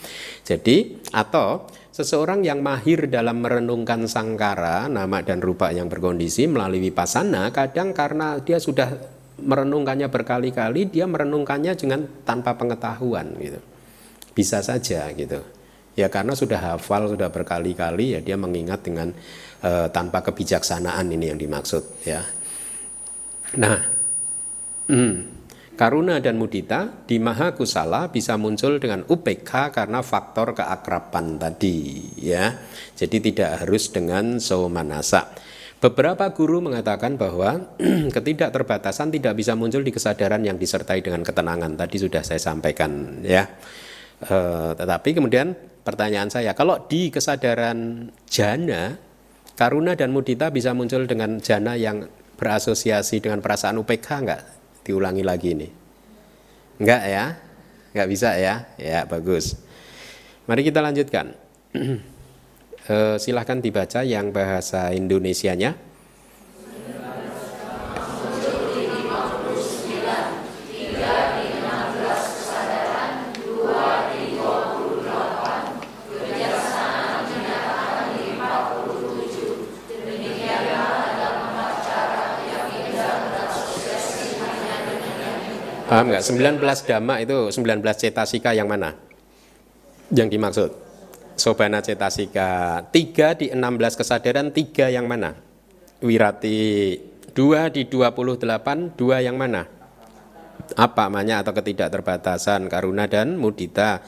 [0.47, 7.49] Jadi atau Seseorang yang mahir dalam merenungkan sangkara, nama dan rupa yang berkondisi melalui pasana,
[7.49, 9.01] kadang karena dia sudah
[9.41, 13.57] merenungkannya berkali-kali, dia merenungkannya dengan tanpa pengetahuan gitu.
[14.37, 15.41] Bisa saja gitu.
[15.97, 19.17] Ya karena sudah hafal, sudah berkali-kali ya dia mengingat dengan
[19.65, 22.21] uh, tanpa kebijaksanaan ini yang dimaksud ya.
[23.57, 23.81] Nah,
[24.93, 25.37] hmm,
[25.77, 32.57] Karuna dan mudita di maha kusala bisa muncul dengan UPK karena faktor keakraban tadi ya.
[32.97, 35.37] Jadi tidak harus dengan somanasa.
[35.77, 37.77] Beberapa guru mengatakan bahwa
[38.17, 41.77] ketidakterbatasan tidak bisa muncul di kesadaran yang disertai dengan ketenangan.
[41.77, 43.45] Tadi sudah saya sampaikan ya.
[44.23, 44.37] E,
[44.77, 45.53] tetapi kemudian
[45.85, 48.97] pertanyaan saya, kalau di kesadaran jana,
[49.57, 54.43] karuna dan mudita bisa muncul dengan jana yang berasosiasi dengan perasaan UPK enggak?
[54.87, 55.69] diulangi lagi ini.
[56.79, 57.25] Enggak ya?
[57.91, 58.71] Enggak bisa ya?
[58.79, 59.59] Ya, bagus.
[60.47, 61.35] Mari kita lanjutkan.
[62.87, 65.75] Eh, silahkan dibaca yang bahasa Indonesianya.
[85.97, 86.29] Paham nggak?
[86.29, 88.93] 19 dhamma itu 19 cetasika yang mana?
[90.13, 90.71] Yang dimaksud?
[91.41, 95.33] Sobana cetasika 3 di 16 kesadaran 3 yang mana?
[96.05, 97.01] Wirati
[97.33, 99.65] 2 di 28 2 yang mana?
[100.77, 104.05] Apa namanya atau ketidakterbatasan karuna dan mudita.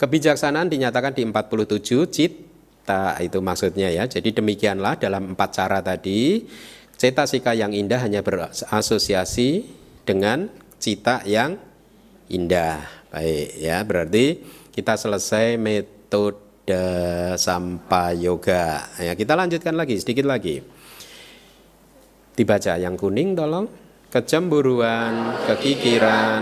[0.00, 4.08] Kebijaksanaan dinyatakan di 47 cita itu maksudnya ya.
[4.08, 6.48] Jadi demikianlah dalam empat cara tadi
[6.96, 9.68] cetasika yang indah hanya berasosiasi
[10.08, 11.56] dengan cita yang
[12.32, 12.82] indah.
[13.12, 14.42] Baik ya, berarti
[14.74, 16.42] kita selesai metode
[17.38, 18.90] sampai yoga.
[18.98, 20.60] Ya, kita lanjutkan lagi sedikit lagi.
[22.36, 23.68] Dibaca yang kuning tolong.
[24.06, 26.40] Kecemburuan, kekikiran,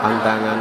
[0.00, 0.58] pantangan,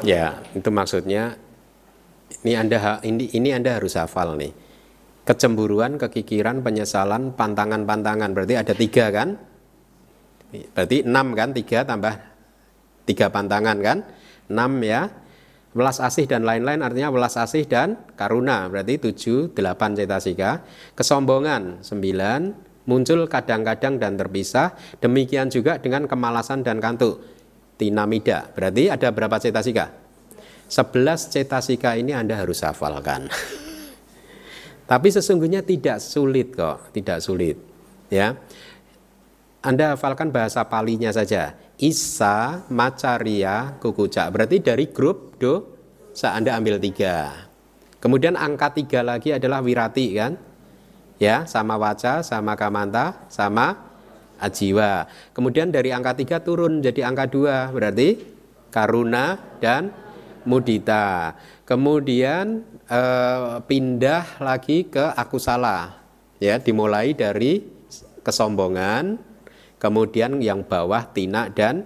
[0.00, 1.36] Ya, itu maksudnya
[2.40, 4.52] ini Anda ini ini Anda harus hafal nih.
[5.28, 8.32] Kecemburuan, kekikiran, penyesalan, pantangan-pantangan.
[8.32, 9.36] Berarti ada tiga kan?
[10.74, 11.52] Berarti enam kan?
[11.52, 12.14] Tiga tambah
[13.04, 13.98] tiga pantangan kan?
[14.48, 15.12] Enam ya.
[15.70, 20.66] Welas asih dan lain-lain artinya welas asih dan karuna berarti tujuh delapan cetasika.
[20.98, 22.40] Kesombongan sembilan
[22.90, 24.74] muncul kadang-kadang dan terpisah.
[24.98, 27.22] Demikian juga dengan kemalasan dan kantuk
[27.80, 28.52] tinamida.
[28.52, 29.88] Berarti ada berapa cetasika?
[30.68, 33.32] 11 cetasika ini Anda harus hafalkan.
[34.90, 37.56] Tapi sesungguhnya tidak sulit kok, tidak sulit.
[38.12, 38.36] Ya.
[39.64, 41.56] Anda hafalkan bahasa palinya saja.
[41.80, 44.28] Isa, Macaria, Kukucak.
[44.28, 45.80] Berarti dari grup do,
[46.20, 47.48] Anda ambil tiga.
[48.00, 50.36] Kemudian angka tiga lagi adalah wirati kan?
[51.20, 53.89] Ya, sama waca, sama kamanta, sama
[54.40, 55.06] ajiwa.
[55.36, 58.16] Kemudian dari angka tiga turun jadi angka dua berarti
[58.72, 59.92] karuna dan
[60.48, 61.36] mudita.
[61.68, 66.00] Kemudian eh, pindah lagi ke akusala.
[66.40, 67.60] Ya, dimulai dari
[68.24, 69.20] kesombongan,
[69.76, 71.84] kemudian yang bawah tina dan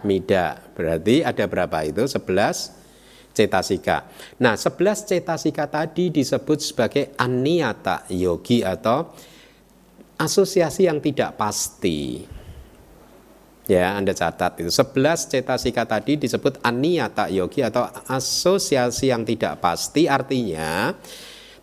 [0.00, 0.64] mida.
[0.72, 2.08] Berarti ada berapa itu?
[2.08, 4.08] 11 cetasika.
[4.40, 9.12] Nah, 11 cetasika tadi disebut sebagai aniata yogi atau
[10.16, 12.24] asosiasi yang tidak pasti.
[13.66, 14.70] Ya, Anda catat itu.
[14.70, 20.94] 11 cetasika tadi disebut aniyata yogi atau asosiasi yang tidak pasti artinya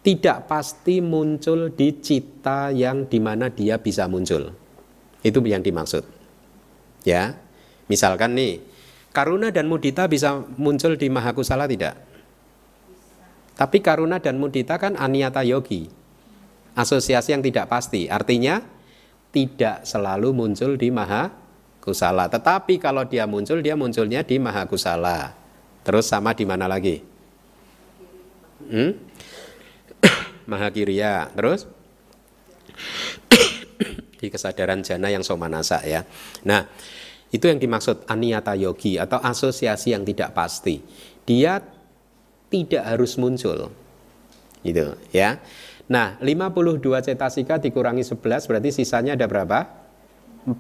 [0.04, 4.52] tidak pasti muncul di cita yang di mana dia bisa muncul.
[5.24, 6.04] Itu yang dimaksud.
[7.08, 7.40] Ya,
[7.88, 8.60] misalkan nih,
[9.16, 11.96] karuna dan mudita bisa muncul di mahakusala tidak?
[13.56, 16.03] Tapi karuna dan mudita kan aniyata yogi
[16.74, 18.10] asosiasi yang tidak pasti.
[18.10, 18.62] Artinya
[19.34, 21.34] tidak selalu muncul di maha
[21.82, 22.30] kusala.
[22.30, 25.34] Tetapi kalau dia muncul, dia munculnya di maha kusala.
[25.84, 27.02] Terus sama di mana lagi?
[28.70, 28.96] Hmm?
[30.52, 31.34] maha kiriya.
[31.36, 31.68] Terus
[34.22, 36.08] di kesadaran jana yang somanasa ya.
[36.48, 36.64] Nah,
[37.34, 40.80] itu yang dimaksud aniyata yogi atau asosiasi yang tidak pasti.
[41.26, 41.60] Dia
[42.54, 43.74] tidak harus muncul.
[44.62, 45.42] Gitu ya.
[45.92, 49.60] Nah, 52 cetasika dikurangi 11 berarti sisanya ada berapa?
[50.48, 50.56] 41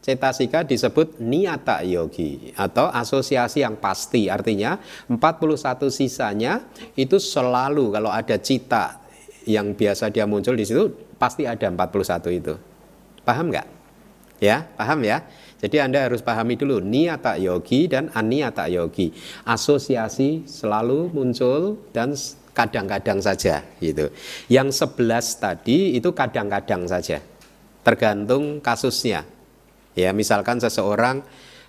[0.00, 4.30] cetasika disebut niata yogi atau asosiasi yang pasti.
[4.30, 4.78] Artinya
[5.10, 6.64] 41 sisanya
[6.94, 9.02] itu selalu kalau ada cita
[9.46, 12.54] yang biasa dia muncul di situ pasti ada 41 itu.
[13.26, 13.66] Paham nggak?
[14.38, 15.24] Ya, paham ya?
[15.56, 19.10] Jadi Anda harus pahami dulu niata yogi dan aniata yogi.
[19.48, 22.12] Asosiasi selalu muncul dan
[22.56, 24.08] kadang-kadang saja gitu.
[24.48, 27.20] Yang sebelas tadi itu kadang-kadang saja.
[27.84, 29.28] Tergantung kasusnya.
[29.92, 31.20] Ya, misalkan seseorang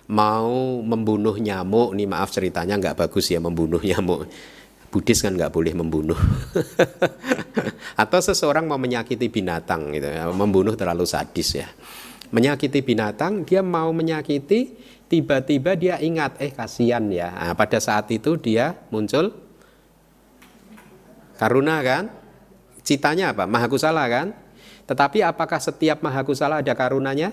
[0.08, 4.24] mau membunuh nyamuk, nih maaf ceritanya nggak bagus ya membunuh nyamuk.
[4.88, 6.16] Buddhis kan nggak boleh membunuh.
[8.02, 11.68] Atau seseorang mau menyakiti binatang gitu ya, membunuh terlalu sadis ya.
[12.32, 14.76] Menyakiti binatang, dia mau menyakiti,
[15.12, 17.32] tiba-tiba dia ingat, eh kasihan ya.
[17.32, 19.47] Nah, pada saat itu dia muncul
[21.38, 22.10] Karuna kan?
[22.82, 23.46] Citanya apa?
[23.46, 24.34] Mahakusala kan?
[24.90, 27.30] Tetapi apakah setiap maha kusala ada karunanya?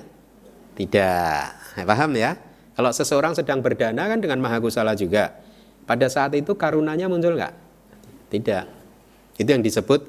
[0.76, 1.42] Tidak.
[1.88, 2.36] Paham ya?
[2.76, 5.34] Kalau seseorang sedang berdana kan dengan maha kusala juga.
[5.88, 7.54] Pada saat itu karunanya muncul nggak?
[8.30, 8.64] Tidak.
[9.40, 10.04] Itu yang disebut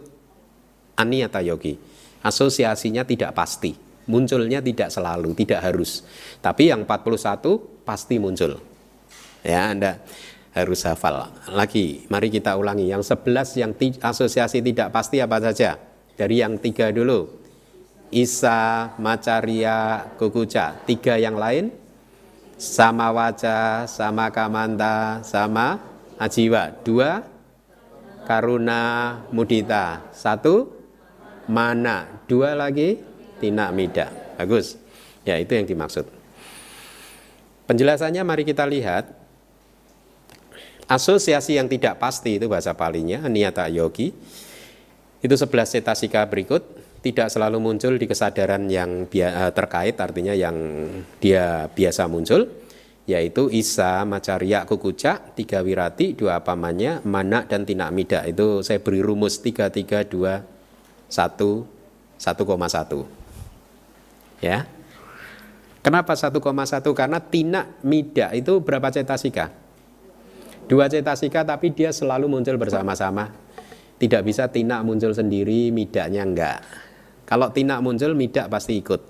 [0.99, 1.79] aniyata yogi.
[2.27, 3.73] Asosiasinya tidak pasti.
[4.07, 6.03] Munculnya tidak selalu, tidak harus.
[6.43, 8.59] Tapi yang 41 pasti muncul.
[9.47, 10.03] Ya, Anda
[10.57, 11.29] harus hafal.
[11.53, 12.89] Lagi, mari kita ulangi.
[12.89, 15.77] Yang 11 yang asosiasi tidak pasti apa saja?
[16.17, 17.29] Dari yang tiga dulu.
[18.09, 20.81] Isa, Macaria, Kukuca.
[20.89, 21.69] Tiga yang lain.
[22.57, 25.77] Sama wajah, sama kamanta, sama
[26.17, 26.73] ajiwa.
[26.81, 27.21] Dua,
[28.25, 30.09] karuna, mudita.
[30.17, 30.73] Satu,
[31.53, 32.25] mana.
[32.25, 32.97] Dua lagi,
[33.45, 34.09] tina mida.
[34.41, 34.81] Bagus.
[35.29, 36.09] Ya, itu yang dimaksud.
[37.69, 39.26] Penjelasannya mari kita lihat.
[40.87, 44.15] Asosiasi yang tidak pasti itu bahasa palinya, niata yogi
[45.19, 46.63] itu 11 cetasika berikut
[47.03, 50.55] tidak selalu muncul di kesadaran yang eh, terkait artinya yang
[51.19, 52.47] dia biasa muncul
[53.07, 58.27] yaitu Isa, Macarya, Kukuca, tiga wirati, dua pamannya, mana dan tinak mida.
[58.27, 60.43] Itu saya beri rumus 3, 3, 2,
[61.07, 63.07] 1, 1,1.
[64.43, 64.67] Ya.
[65.87, 66.35] Kenapa 1,1?
[66.99, 69.55] Karena tinak mida itu berapa cetasika?
[70.67, 73.47] Dua cetasika tapi dia selalu muncul bersama-sama
[73.97, 76.61] tidak bisa tinak muncul sendiri, midaknya enggak.
[77.25, 79.01] Kalau tinak muncul, midak pasti ikut.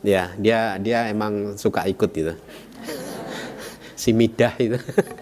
[0.00, 2.34] Ya, dia dia emang suka ikut gitu.
[3.98, 4.78] si midah itu.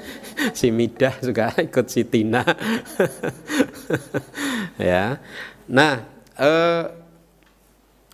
[0.58, 2.46] si midah suka ikut si tina.
[4.78, 5.18] ya.
[5.66, 6.06] Nah,
[6.38, 6.84] eh,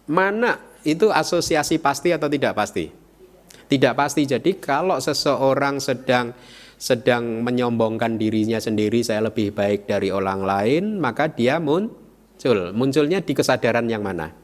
[0.08, 2.88] mana itu asosiasi pasti atau tidak pasti?
[3.68, 4.24] Tidak pasti.
[4.24, 6.32] Jadi kalau seseorang sedang
[6.82, 12.74] sedang menyombongkan dirinya sendiri saya lebih baik dari orang lain maka dia muncul.
[12.74, 14.34] Munculnya di kesadaran yang mana?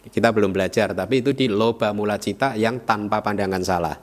[0.00, 3.96] Kita belum belajar tapi itu di loba mula cita yang tanpa pandangan salah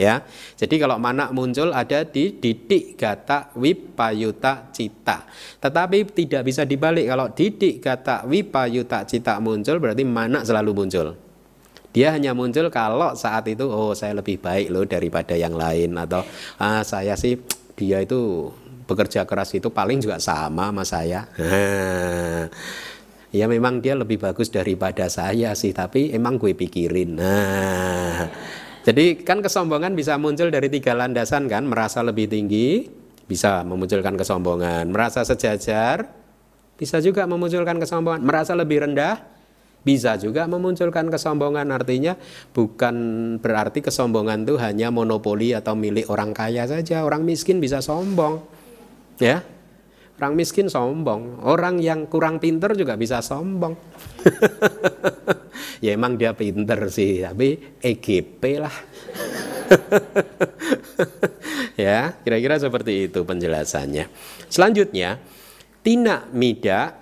[0.00, 0.24] ya.
[0.56, 5.28] Jadi kalau mana muncul ada di didik gata wipayuta cita.
[5.60, 11.25] Tetapi tidak bisa dibalik kalau didik gata wipayuta cita muncul berarti mana selalu muncul
[11.96, 16.20] dia hanya muncul kalau saat itu oh saya lebih baik loh daripada yang lain atau
[16.60, 17.40] ah saya sih
[17.72, 18.52] dia itu
[18.84, 21.24] bekerja keras itu paling juga sama sama saya.
[23.36, 27.18] ya memang dia lebih bagus daripada saya sih, tapi emang gue pikirin.
[27.18, 28.30] Nah,
[28.86, 32.86] jadi kan kesombongan bisa muncul dari tiga landasan kan, merasa lebih tinggi
[33.26, 36.06] bisa memunculkan kesombongan, merasa sejajar
[36.78, 39.35] bisa juga memunculkan kesombongan, merasa lebih rendah
[39.86, 42.18] bisa juga memunculkan kesombongan artinya
[42.50, 42.96] bukan
[43.38, 47.06] berarti kesombongan itu hanya monopoli atau milik orang kaya saja.
[47.06, 48.42] Orang miskin bisa sombong
[49.22, 49.46] ya.
[50.18, 53.78] Orang miskin sombong orang yang kurang pinter juga bisa sombong.
[55.76, 58.72] Ya emang dia pinter sih tapi EGP lah.
[61.76, 64.08] Ya kira-kira seperti itu penjelasannya.
[64.48, 65.20] Selanjutnya
[65.84, 66.96] tina mida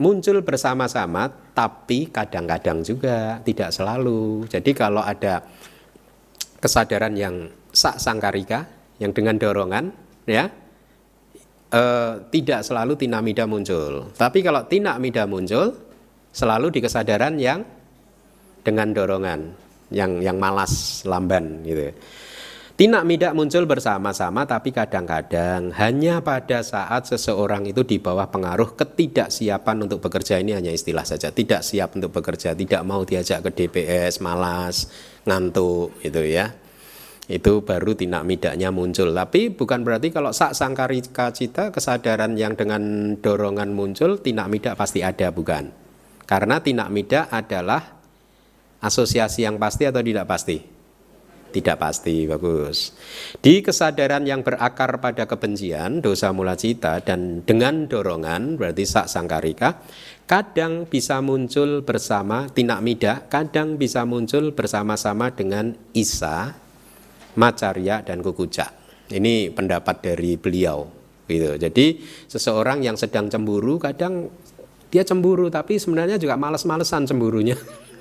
[0.00, 4.44] muncul bersama-sama tapi kadang-kadang juga tidak selalu.
[4.44, 5.40] Jadi kalau ada
[6.60, 8.68] kesadaran yang sak sangkarika
[9.00, 9.88] yang dengan dorongan
[10.28, 10.44] ya
[11.72, 14.12] eh, tidak selalu tinamida muncul.
[14.12, 15.72] Tapi kalau tinamida muncul
[16.28, 17.64] selalu di kesadaran yang
[18.60, 19.40] dengan dorongan
[19.88, 21.88] yang yang malas lamban gitu.
[22.76, 29.88] Tinak midak muncul bersama-sama tapi kadang-kadang hanya pada saat seseorang itu di bawah pengaruh ketidaksiapan
[29.88, 31.32] untuk bekerja ini hanya istilah saja.
[31.32, 34.92] Tidak siap untuk bekerja, tidak mau diajak ke DPS, malas,
[35.24, 36.52] ngantuk gitu ya.
[37.24, 39.08] Itu baru tinak midaknya muncul.
[39.08, 45.00] Tapi bukan berarti kalau sak sangkarika cita kesadaran yang dengan dorongan muncul tinak midak pasti
[45.00, 45.72] ada bukan.
[46.28, 47.96] Karena tinak midak adalah
[48.84, 50.75] asosiasi yang pasti atau tidak pasti?
[51.56, 52.92] Tidak pasti, bagus.
[53.40, 59.80] Di kesadaran yang berakar pada kebencian, dosa mula cita, dan dengan dorongan, berarti sak sangkarika,
[60.28, 66.52] kadang bisa muncul bersama tinak mida, kadang bisa muncul bersama-sama dengan isa,
[67.40, 68.76] macarya, dan kukuca.
[69.08, 70.84] Ini pendapat dari beliau.
[71.24, 71.56] Gitu.
[71.56, 74.28] Jadi seseorang yang sedang cemburu, kadang
[74.92, 77.56] dia cemburu, tapi sebenarnya juga males-malesan cemburunya.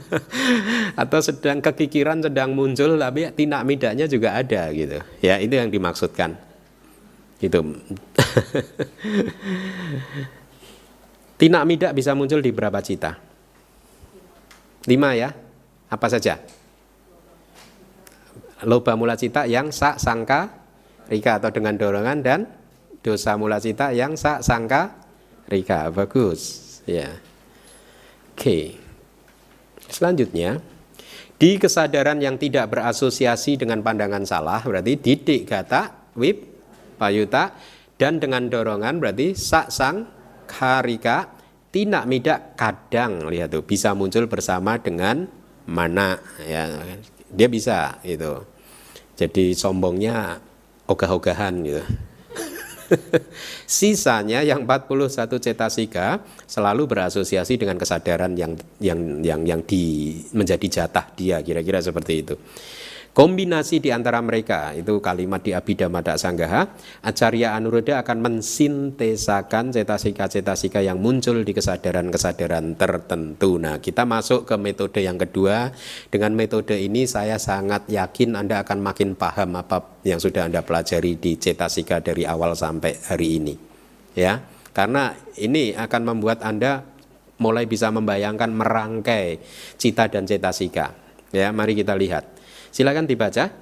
[1.02, 4.98] atau sedang kekikiran sedang muncul tapi tinak midanya juga ada gitu.
[5.20, 6.36] Ya itu yang dimaksudkan.
[7.42, 7.58] Gitu.
[11.42, 13.18] Tinak midak bisa muncul di berapa cita?
[14.86, 15.34] Lima ya?
[15.90, 16.38] Apa saja?
[18.62, 20.54] Loba mula cita yang sak sangka
[21.10, 22.46] rika atau dengan dorongan dan
[23.02, 24.94] dosa mula cita yang sak sangka
[25.50, 25.90] rika.
[25.90, 26.62] Bagus.
[26.86, 27.10] Ya.
[28.38, 28.81] Oke.
[29.92, 30.56] Selanjutnya,
[31.36, 36.40] di kesadaran yang tidak berasosiasi dengan pandangan salah berarti didik gata, wip,
[36.96, 37.52] payuta
[38.00, 40.08] dan dengan dorongan berarti sak sang
[40.48, 41.28] karika
[41.68, 43.28] tidak midak kadang.
[43.28, 45.28] Lihat tuh bisa muncul bersama dengan
[45.68, 46.72] mana ya.
[47.28, 48.48] Dia bisa gitu.
[49.16, 50.40] Jadi sombongnya
[50.88, 51.84] ogah-ogahan gitu
[53.68, 61.06] Sisanya yang 41 cetasika selalu berasosiasi dengan kesadaran yang yang yang yang di menjadi jatah
[61.16, 62.34] dia kira-kira seperti itu.
[63.12, 66.64] Kombinasi di antara mereka itu kalimat di Abhidhamma Sanggaha,
[67.04, 73.60] Acarya Anuruddha akan mensintesakan cetasika-cetasika yang muncul di kesadaran-kesadaran tertentu.
[73.60, 75.76] Nah, kita masuk ke metode yang kedua.
[76.08, 81.20] Dengan metode ini saya sangat yakin Anda akan makin paham apa yang sudah Anda pelajari
[81.20, 83.54] di cetasika dari awal sampai hari ini.
[84.16, 84.40] Ya.
[84.72, 86.80] Karena ini akan membuat Anda
[87.44, 89.36] mulai bisa membayangkan merangkai
[89.76, 90.96] cita dan cetasika.
[91.28, 92.40] Ya, mari kita lihat.
[92.72, 93.52] Silakan dibaca.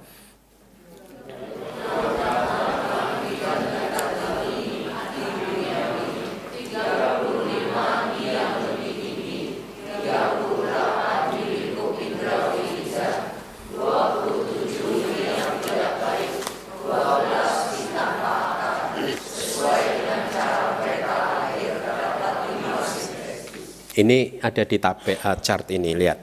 [23.91, 26.17] Ini ada di tab uh, chart ini, lihat.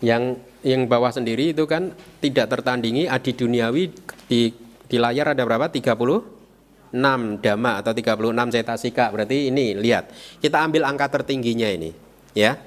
[0.00, 3.90] Yang yang bawah sendiri itu kan tidak tertandingi adi duniawi
[4.30, 4.54] di
[4.86, 5.66] di layar ada berapa?
[5.72, 6.92] 36
[7.40, 9.08] dama atau 36 cetasika.
[9.08, 10.12] Berarti ini lihat.
[10.38, 11.90] Kita ambil angka tertingginya ini,
[12.36, 12.60] ya.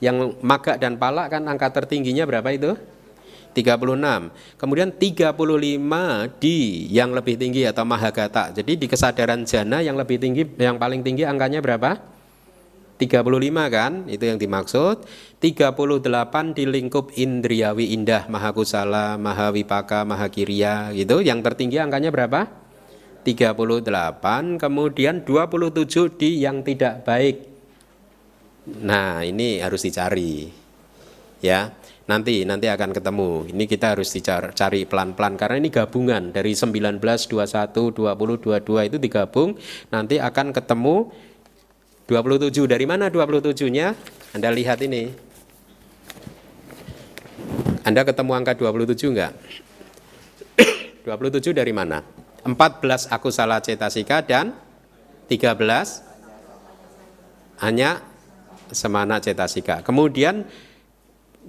[0.00, 2.76] Yang maga dan pala kan angka tertingginya berapa itu?
[3.52, 4.30] 36.
[4.60, 8.54] Kemudian 35 di yang lebih tinggi atau mahagata.
[8.54, 12.19] Jadi di kesadaran jana yang lebih tinggi yang paling tinggi angkanya berapa?
[13.00, 13.24] 35
[13.72, 14.04] kan?
[14.04, 15.08] Itu yang dimaksud.
[15.40, 21.24] 38 di lingkup indriawi indah mahakusala mahawipaka mahakirya gitu.
[21.24, 22.52] Yang tertinggi angkanya berapa?
[23.24, 27.36] 38 kemudian 27 di yang tidak baik.
[28.84, 30.52] Nah ini harus dicari
[31.40, 31.72] ya.
[32.10, 33.54] Nanti nanti akan ketemu.
[33.54, 36.34] Ini kita harus dicari pelan-pelan karena ini gabungan.
[36.34, 39.54] Dari 19 21 20 22 itu digabung.
[39.94, 41.06] Nanti akan ketemu
[42.10, 43.94] 27 dari mana 27-nya?
[44.34, 45.14] Anda lihat ini.
[47.86, 49.38] Anda ketemu angka 27 enggak?
[51.06, 52.02] 27 dari mana?
[52.42, 54.58] 14 aku salah cetasika dan
[55.30, 55.54] 13
[57.62, 58.02] hanya
[58.74, 59.86] semana cetasika.
[59.86, 60.50] Kemudian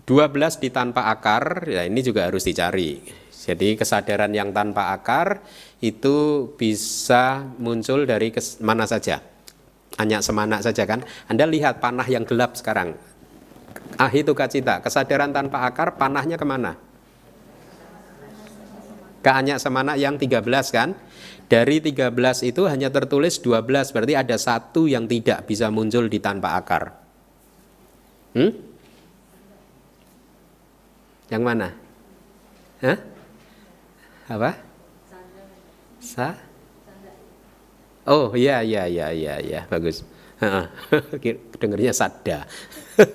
[0.05, 3.01] 12 di tanpa akar, ya ini juga harus dicari.
[3.33, 5.41] Jadi kesadaran yang tanpa akar
[5.81, 8.29] itu bisa muncul dari
[8.61, 9.31] mana saja
[9.99, 11.03] hanya semana saja kan.
[11.27, 12.95] Anda lihat panah yang gelap sekarang.
[13.99, 16.79] Ah itu kacita, kesadaran tanpa akar panahnya ke mana?
[19.21, 20.95] Ke hanya semana yang 13 kan?
[21.51, 22.15] Dari 13
[22.47, 26.95] itu hanya tertulis 12, berarti ada satu yang tidak bisa muncul di tanpa akar.
[28.31, 28.55] Hmm?
[31.27, 31.67] Yang mana?
[32.79, 32.97] Hah?
[34.31, 34.51] Apa?
[35.99, 36.50] Sa?
[38.09, 40.01] Oh iya iya iya iya iya bagus.
[41.61, 42.49] Dengarnya sadda.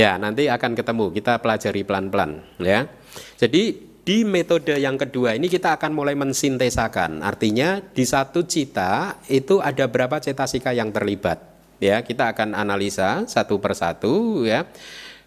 [0.00, 2.88] ya nanti akan ketemu kita pelajari pelan-pelan ya.
[3.36, 7.20] Jadi di metode yang kedua ini kita akan mulai mensintesakan.
[7.20, 11.36] Artinya di satu cita itu ada berapa cetasika yang terlibat.
[11.76, 14.64] Ya kita akan analisa satu persatu ya.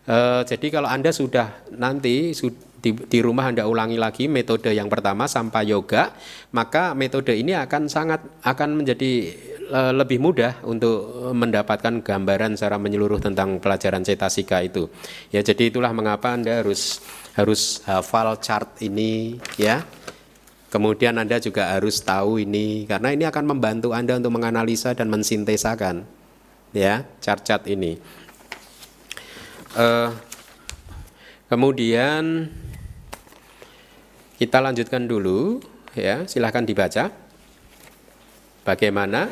[0.09, 0.17] E,
[0.49, 2.34] jadi kalau anda sudah nanti
[2.82, 6.11] di, di rumah Anda ulangi lagi metode yang pertama sampai yoga,
[6.51, 9.32] maka metode ini akan sangat akan menjadi
[9.69, 14.89] uh, lebih mudah untuk mendapatkan gambaran secara menyeluruh tentang pelajaran cetasika itu.
[15.29, 16.99] Ya, jadi itulah mengapa Anda harus
[17.38, 19.86] harus hafal chart ini ya.
[20.71, 26.07] Kemudian Anda juga harus tahu ini karena ini akan membantu Anda untuk menganalisa dan mensintesakan
[26.71, 27.99] ya chart-chart ini.
[29.75, 30.15] Uh,
[31.51, 32.47] kemudian
[34.42, 35.62] kita lanjutkan dulu
[35.94, 37.14] ya, silahkan dibaca.
[38.66, 39.30] Bagaimana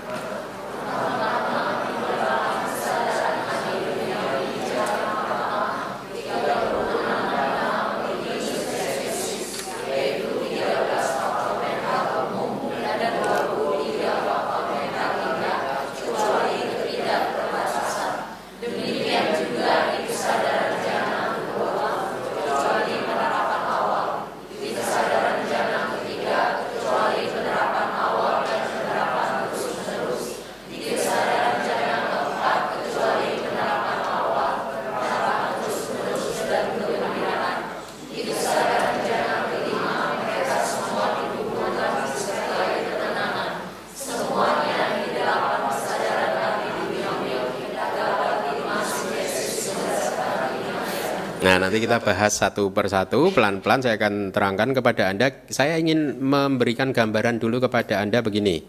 [51.70, 55.30] nanti kita bahas satu persatu, pelan-pelan saya akan terangkan kepada Anda.
[55.53, 58.65] Saya ingin memberikan gambaran dulu kepada Anda begini.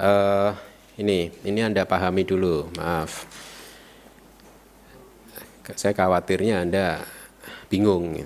[0.00, 0.56] Uh,
[0.96, 3.28] ini, ini Anda pahami dulu, maaf.
[5.76, 7.04] Saya khawatirnya Anda
[7.68, 8.24] bingung.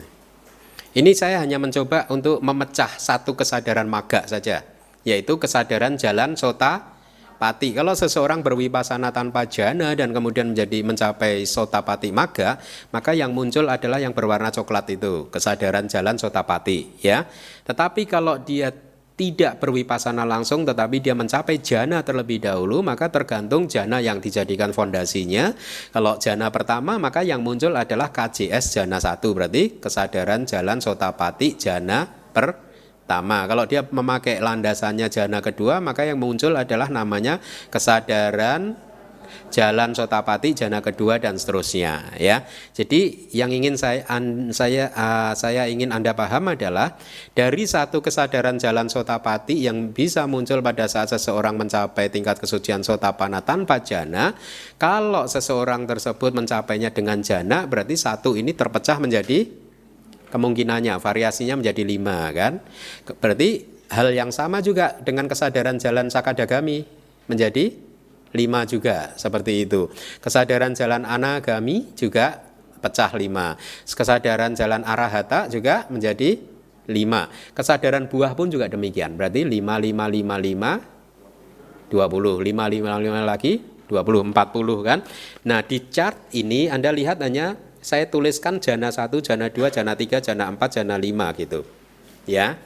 [0.95, 4.63] Ini saya hanya mencoba untuk memecah satu kesadaran maga saja,
[5.03, 6.95] yaitu kesadaran jalan sota
[7.37, 7.76] pati.
[7.76, 12.59] Kalau seseorang berwipasana tanpa jana dan kemudian menjadi mencapai sotapati maga,
[12.91, 17.28] maka yang muncul adalah yang berwarna coklat itu, kesadaran jalan sotapati, ya.
[17.64, 18.74] Tetapi kalau dia
[19.16, 25.57] tidak berwipasana langsung tetapi dia mencapai jana terlebih dahulu maka tergantung jana yang dijadikan fondasinya
[25.89, 32.05] kalau jana pertama maka yang muncul adalah KJS jana satu berarti kesadaran jalan sotapati jana
[32.05, 32.66] per
[33.07, 33.47] pertama.
[33.47, 37.39] Kalau dia memakai landasannya jana kedua, maka yang muncul adalah namanya
[37.71, 38.75] kesadaran
[39.51, 42.43] jalan sotapati jana kedua dan seterusnya ya.
[42.75, 46.99] Jadi yang ingin saya an, saya uh, saya ingin Anda paham adalah
[47.35, 53.43] dari satu kesadaran jalan sotapati yang bisa muncul pada saat seseorang mencapai tingkat kesucian sotapana
[53.43, 54.35] tanpa jana,
[54.83, 59.66] kalau seseorang tersebut mencapainya dengan jana berarti satu ini terpecah menjadi
[60.29, 62.59] kemungkinannya variasinya menjadi lima kan?
[63.18, 66.83] Berarti hal yang sama juga dengan kesadaran jalan sakadagami
[67.31, 67.70] menjadi
[68.35, 69.89] lima juga seperti itu.
[70.20, 72.43] Kesadaran jalan anagami juga
[72.83, 73.57] pecah lima.
[73.87, 76.37] Kesadaran jalan arahata juga menjadi
[76.87, 77.31] lima.
[77.55, 79.16] Kesadaran buah pun juga demikian.
[79.16, 80.72] Berarti lima lima lima lima
[81.89, 82.43] dua puluh.
[82.43, 85.01] Lima lima lima lagi dua puluh empat puluh kan?
[85.47, 90.18] Nah di chart ini anda lihat hanya saya tuliskan jana 1, jana 2, jana 3,
[90.18, 91.62] jana 4, jana 5 gitu.
[92.26, 92.59] Ya.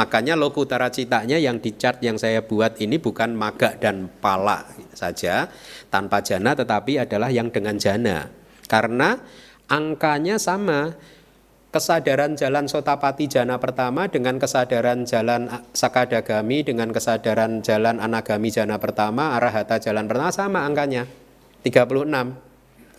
[0.00, 4.64] Makanya lokutara citanya yang di chart yang saya buat ini bukan maga dan pala
[4.96, 5.52] saja
[5.92, 8.32] tanpa jana tetapi adalah yang dengan jana.
[8.64, 9.20] Karena
[9.68, 10.96] angkanya sama.
[11.70, 19.38] Kesadaran jalan sotapati jana pertama dengan kesadaran jalan sakadagami dengan kesadaran jalan anagami jana pertama
[19.38, 21.06] arahata jalan pertama sama angkanya
[21.62, 22.50] 36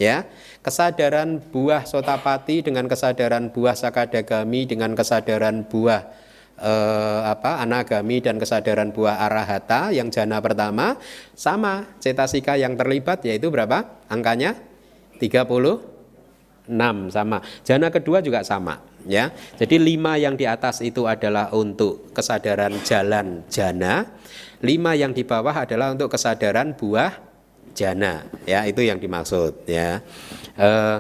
[0.02, 0.26] ya
[0.62, 6.02] kesadaran buah sotapati dengan kesadaran buah sakadagami dengan kesadaran buah
[6.62, 11.02] eh, apa anagami dan kesadaran buah arahata yang jana pertama
[11.34, 14.06] sama cetasika yang terlibat yaitu berapa?
[14.06, 14.54] Angkanya
[15.18, 16.70] 36
[17.10, 17.42] sama.
[17.66, 19.34] Jana kedua juga sama ya.
[19.58, 24.06] Jadi lima yang di atas itu adalah untuk kesadaran jalan jana
[24.62, 27.31] lima yang di bawah adalah untuk kesadaran buah
[27.74, 30.04] jana ya itu yang dimaksud ya
[30.62, 30.98] Eh,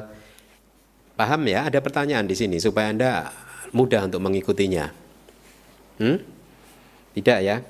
[1.13, 1.69] paham ya?
[1.69, 3.30] Ada pertanyaan di sini supaya anda
[3.76, 4.89] mudah untuk mengikutinya.
[6.01, 6.17] Hmm?
[7.13, 7.61] Tidak ya?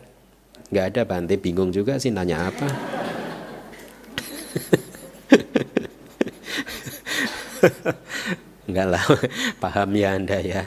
[0.72, 2.68] Nggak ada Bante bingung juga sih nanya apa.
[8.72, 9.04] Enggak lah,
[9.60, 10.64] paham ya Anda ya.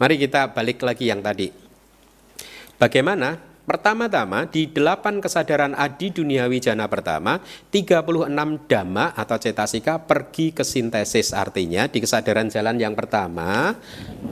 [0.00, 1.52] Mari kita balik lagi yang tadi.
[2.80, 7.38] Bagaimana Pertama-tama di delapan kesadaran adi duniawi jana pertama
[7.70, 8.26] 36
[8.66, 13.78] dhamma atau cetasika pergi ke sintesis artinya di kesadaran jalan yang pertama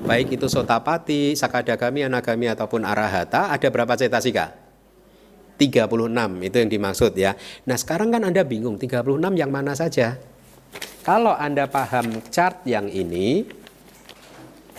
[0.03, 4.51] baik itu sotapati, sakadagami, anagami ataupun arahata ada berapa cetasika?
[5.63, 5.87] 36
[6.43, 7.39] itu yang dimaksud ya.
[7.71, 10.19] Nah sekarang kan Anda bingung 36 yang mana saja?
[11.07, 13.47] Kalau Anda paham chart yang ini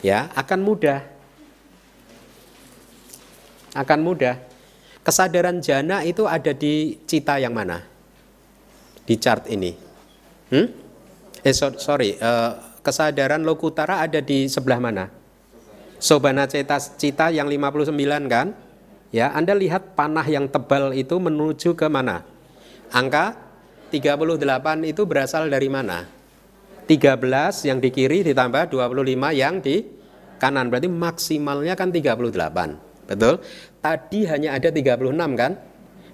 [0.04, 1.20] ya akan mudah
[3.76, 4.36] akan mudah.
[5.01, 7.82] Kesadaran jana itu ada di cita yang mana?
[9.01, 9.74] Di chart ini.
[10.53, 10.67] Hmm?
[11.41, 15.09] Eh so, sorry, uh, kesadaran lokutara ada di sebelah mana?
[15.97, 17.93] Sobana cita, cita yang 59
[18.30, 18.53] kan?
[19.09, 22.24] Ya, Anda lihat panah yang tebal itu menuju ke mana?
[22.93, 23.38] Angka
[23.89, 24.38] 38
[24.88, 26.07] itu berasal dari mana?
[26.86, 29.84] 13 yang di kiri ditambah 25 yang di
[30.38, 30.69] kanan.
[30.69, 32.91] Berarti maksimalnya kan 38.
[33.12, 33.43] Betul?
[33.84, 35.59] Tadi hanya ada 36 kan?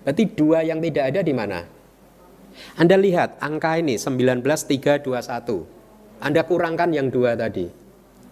[0.01, 1.61] Berarti dua yang tidak ada di mana?
[2.73, 5.05] Anda lihat angka ini 19321.
[6.17, 7.69] Anda kurangkan yang dua tadi.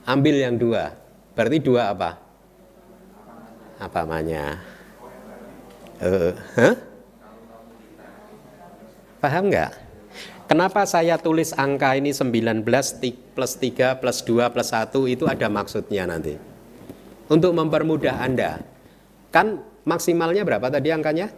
[0.09, 0.97] Ambil yang dua.
[1.37, 2.17] Berarti dua apa?
[3.77, 4.57] Apa namanya?
[6.01, 6.75] Uh, huh?
[9.21, 9.71] Paham nggak?
[10.45, 16.05] Kenapa saya tulis angka ini 19 plus 3 plus 2 plus 1 itu ada maksudnya
[16.05, 16.54] nanti
[17.29, 18.61] untuk mempermudah Anda.
[19.33, 21.29] Kan maksimalnya berapa tadi angkanya?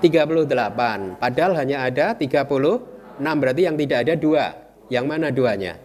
[0.00, 1.16] 38.
[1.20, 4.44] Padahal hanya ada 36 berarti yang tidak ada dua.
[4.92, 5.80] Yang mana duanya?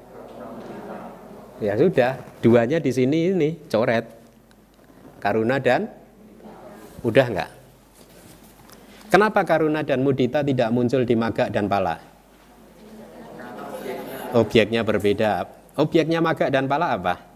[1.60, 4.08] Ya sudah, duanya di sini ini coret.
[5.20, 5.92] Karuna dan
[7.04, 7.52] udah enggak?
[9.10, 12.00] Kenapa karuna dan mudita tidak muncul di maga dan pala?
[14.32, 15.50] Objeknya berbeda.
[15.76, 17.29] Objeknya maga dan pala apa?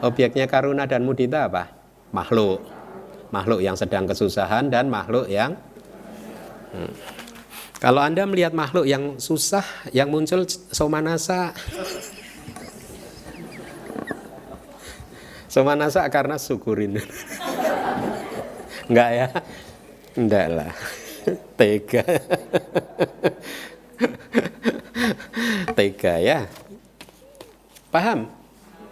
[0.00, 1.68] Objeknya karuna dan mudita apa?
[2.10, 2.64] Makhluk.
[3.30, 5.54] Makhluk yang sedang kesusahan dan makhluk yang
[6.74, 7.20] hmm.
[7.80, 9.64] Kalau Anda melihat makhluk yang susah,
[9.96, 11.56] yang muncul somanasa.
[15.50, 17.00] somanasa karena syukurin.
[18.84, 19.28] Enggak ya?
[20.12, 20.72] Enggak lah.
[21.56, 22.04] Tega.
[25.72, 26.38] Tega ya.
[27.88, 28.39] Paham?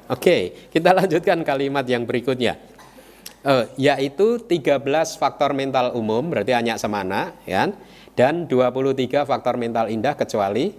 [0.08, 2.56] Oke, kita lanjutkan kalimat yang berikutnya.
[3.44, 4.80] Uh, yaitu 13
[5.20, 7.68] faktor mental umum, berarti hanya semana, ya.
[8.16, 10.72] Dan 23 faktor mental indah kecuali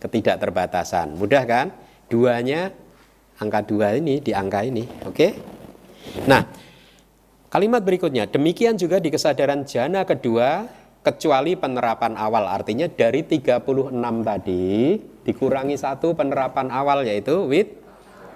[0.00, 1.18] ketidakterbatasan.
[1.18, 1.66] Mudah kan?
[2.06, 2.70] Duanya
[3.42, 5.28] angka dua ini di angka ini, oke?
[6.30, 6.46] Nah,
[7.50, 13.64] kalimat berikutnya, demikian juga di kesadaran jana kedua kecuali penerapan awal artinya dari 36
[14.20, 17.79] tadi dikurangi satu penerapan awal yaitu wit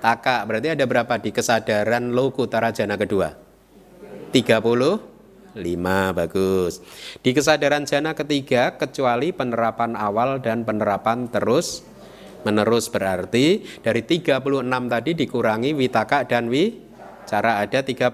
[0.05, 0.45] taka.
[0.45, 1.17] Berarti ada berapa?
[1.17, 3.33] Di kesadaran lokutara jana kedua?
[4.37, 5.01] 35
[6.13, 6.85] bagus.
[7.25, 11.81] Di kesadaran jana ketiga kecuali penerapan awal dan penerapan terus
[12.45, 12.93] menerus.
[12.93, 14.45] Berarti dari 36
[14.93, 16.85] tadi dikurangi witaka dan wi
[17.25, 18.13] cara ada 30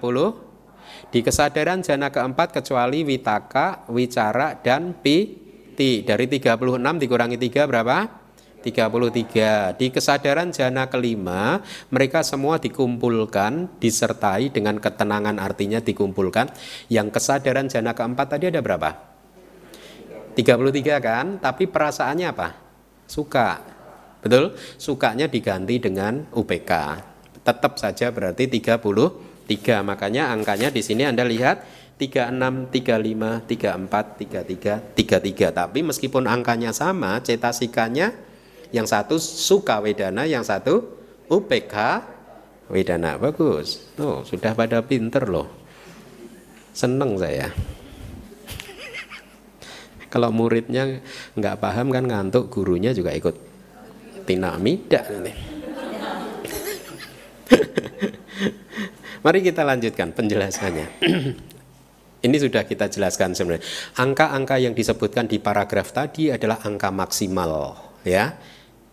[1.10, 6.06] di kesadaran jana keempat kecuali witaka, wicara, dan piti.
[6.06, 8.19] Dari 36 dikurangi 3 berapa?
[8.60, 9.76] 33.
[9.80, 16.52] Di kesadaran jana kelima, mereka semua dikumpulkan, disertai dengan ketenangan artinya dikumpulkan.
[16.92, 18.90] Yang kesadaran jana keempat tadi ada berapa?
[20.36, 21.26] 33 kan?
[21.40, 22.48] Tapi perasaannya apa?
[23.08, 23.60] Suka.
[24.20, 24.54] Betul?
[24.76, 26.72] Sukanya diganti dengan UPK.
[27.40, 29.82] Tetap saja berarti 30 3.
[29.82, 31.66] Makanya angkanya di sini Anda lihat
[31.98, 34.14] 36, 35, 34,
[34.94, 35.50] 33, 33.
[35.50, 38.14] Tapi meskipun angkanya sama, cetasikanya
[38.70, 40.86] yang satu suka wedana, yang satu
[41.30, 41.74] UPK
[42.70, 43.18] wedana.
[43.18, 43.82] Bagus.
[43.98, 45.50] Oh, sudah pada pinter loh.
[46.70, 47.50] Seneng saya.
[50.12, 51.02] Kalau muridnya
[51.34, 53.34] nggak paham kan ngantuk, gurunya juga ikut
[54.24, 55.34] tinamida nanti.
[59.26, 60.86] Mari kita lanjutkan penjelasannya.
[62.20, 63.64] Ini sudah kita jelaskan sebenarnya.
[63.96, 68.36] Angka-angka yang disebutkan di paragraf tadi adalah angka maksimal, ya.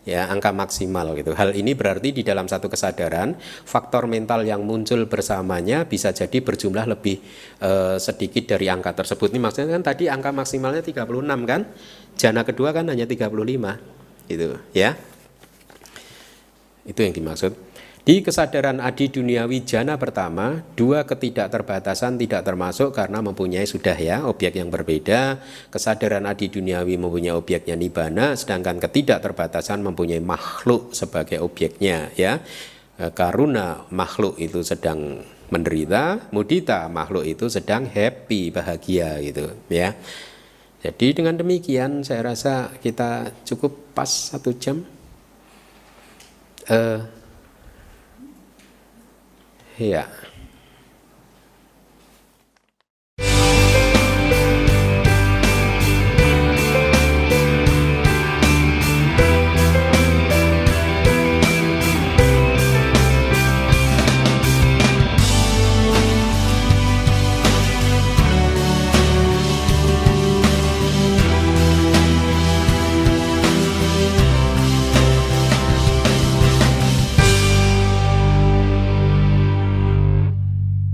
[0.06, 1.36] Ya, angka maksimal gitu.
[1.36, 3.36] Hal ini berarti di dalam satu kesadaran,
[3.68, 7.20] faktor mental yang muncul bersamanya bisa jadi berjumlah lebih
[7.60, 9.28] eh, sedikit dari angka tersebut.
[9.36, 11.04] Ini maksudnya kan tadi angka maksimalnya 36
[11.44, 11.60] kan?
[12.16, 13.28] Jana kedua kan hanya 35.
[14.32, 14.96] Gitu, ya.
[16.88, 17.67] Itu yang dimaksud.
[18.08, 24.56] Di kesadaran adi duniawi jana pertama, dua ketidakterbatasan tidak termasuk karena mempunyai sudah ya objek
[24.56, 25.36] yang berbeda.
[25.68, 32.40] Kesadaran adi duniawi mempunyai objeknya nibana, sedangkan ketidakterbatasan mempunyai makhluk sebagai objeknya ya.
[32.96, 35.20] E, karuna makhluk itu sedang
[35.52, 39.92] menderita, mudita makhluk itu sedang happy, bahagia gitu ya.
[40.80, 44.80] Jadi dengan demikian saya rasa kita cukup pas satu jam.
[46.68, 47.17] Uh,
[49.78, 50.10] Iya.